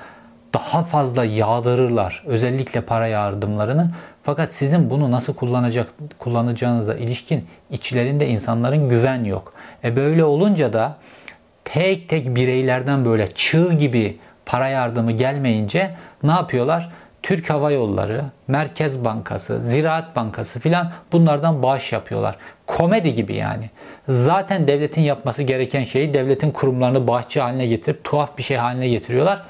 daha 0.54 0.84
fazla 0.84 1.26
yağdırırlar. 1.26 2.24
Özellikle 2.26 2.82
para 2.82 3.08
yardımlarını. 3.08 3.92
Fakat 4.24 4.52
sizin 4.52 4.90
bunu 4.90 5.12
nasıl 5.12 5.34
kullanacak 5.34 5.88
kullanacağınıza 6.20 6.96
ilişkin 6.96 7.46
içlerinde 7.72 8.28
insanların 8.28 8.90
güven 8.90 9.24
yok. 9.24 9.54
E 9.84 9.96
böyle 9.96 10.24
olunca 10.24 10.74
da 10.74 10.96
tek 11.66 12.10
tek 12.10 12.36
bireylerden 12.36 13.06
böyle 13.06 13.32
çığ 13.32 13.74
gibi 13.74 14.18
para 14.46 14.68
yardımı 14.68 15.12
gelmeyince 15.12 15.96
ne 16.24 16.32
yapıyorlar? 16.32 16.90
Türk 17.24 17.50
Hava 17.50 17.72
Yolları, 17.72 18.26
Merkez 18.48 19.06
Bankası, 19.06 19.62
Ziraat 19.62 20.16
Bankası 20.16 20.60
filan 20.60 20.92
bunlardan 21.12 21.64
bağış 21.64 21.92
yapıyorlar. 21.92 22.36
Komedi 22.68 23.14
gibi 23.14 23.36
yani. 23.36 23.70
Zaten 24.10 24.68
devletin 24.68 25.02
yapması 25.02 25.44
gereken 25.44 25.84
şeyi 25.84 26.14
devletin 26.14 26.52
kurumlarını 26.52 27.08
bahçe 27.08 27.42
haline 27.42 27.68
getirip 27.68 28.04
tuhaf 28.04 28.38
bir 28.38 28.44
şey 28.44 28.58
haline 28.58 28.88
getiriyorlar. 28.88 29.42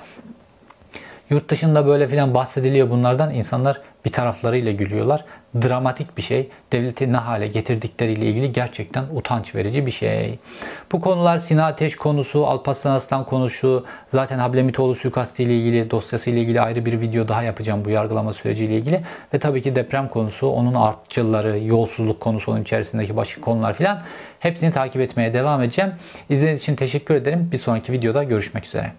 Yurt 1.29 1.49
dışında 1.49 1.87
böyle 1.87 2.07
filan 2.07 2.33
bahsediliyor 2.33 2.89
bunlardan. 2.89 3.33
İnsanlar 3.33 3.81
bir 4.05 4.11
taraflarıyla 4.11 4.71
gülüyorlar. 4.71 5.25
Dramatik 5.61 6.17
bir 6.17 6.21
şey. 6.21 6.49
Devleti 6.71 7.13
ne 7.13 7.17
hale 7.17 7.47
getirdikleriyle 7.47 8.25
ilgili 8.25 8.53
gerçekten 8.53 9.05
utanç 9.13 9.55
verici 9.55 9.85
bir 9.85 9.91
şey. 9.91 10.39
Bu 10.91 11.01
konular 11.01 11.37
Sinan 11.37 11.63
Ateş 11.63 11.95
konusu, 11.95 12.47
Alparslan 12.47 12.95
Aslan 12.95 13.23
konusu, 13.23 13.85
zaten 14.09 14.39
Hablemitoğlu 14.39 14.95
suikastı 14.95 15.43
ile 15.43 15.57
ilgili 15.57 15.91
dosyası 15.91 16.29
ile 16.29 16.39
ilgili 16.39 16.61
ayrı 16.61 16.85
bir 16.85 17.01
video 17.01 17.27
daha 17.27 17.43
yapacağım 17.43 17.85
bu 17.85 17.89
yargılama 17.89 18.33
süreciyle 18.33 18.77
ilgili. 18.77 19.01
Ve 19.33 19.39
tabii 19.39 19.61
ki 19.61 19.75
deprem 19.75 20.07
konusu, 20.07 20.47
onun 20.47 20.73
artçılları, 20.73 21.59
yolsuzluk 21.59 22.19
konusu, 22.19 22.51
onun 22.51 22.61
içerisindeki 22.61 23.17
başka 23.17 23.41
konular 23.41 23.73
filan. 23.73 24.01
Hepsini 24.45 24.71
takip 24.71 25.01
etmeye 25.01 25.33
devam 25.33 25.61
edeceğim. 25.61 25.91
İzlediğiniz 26.29 26.61
için 26.61 26.75
teşekkür 26.75 27.15
ederim. 27.15 27.49
Bir 27.51 27.57
sonraki 27.57 27.91
videoda 27.91 28.23
görüşmek 28.23 28.65
üzere. 28.65 28.91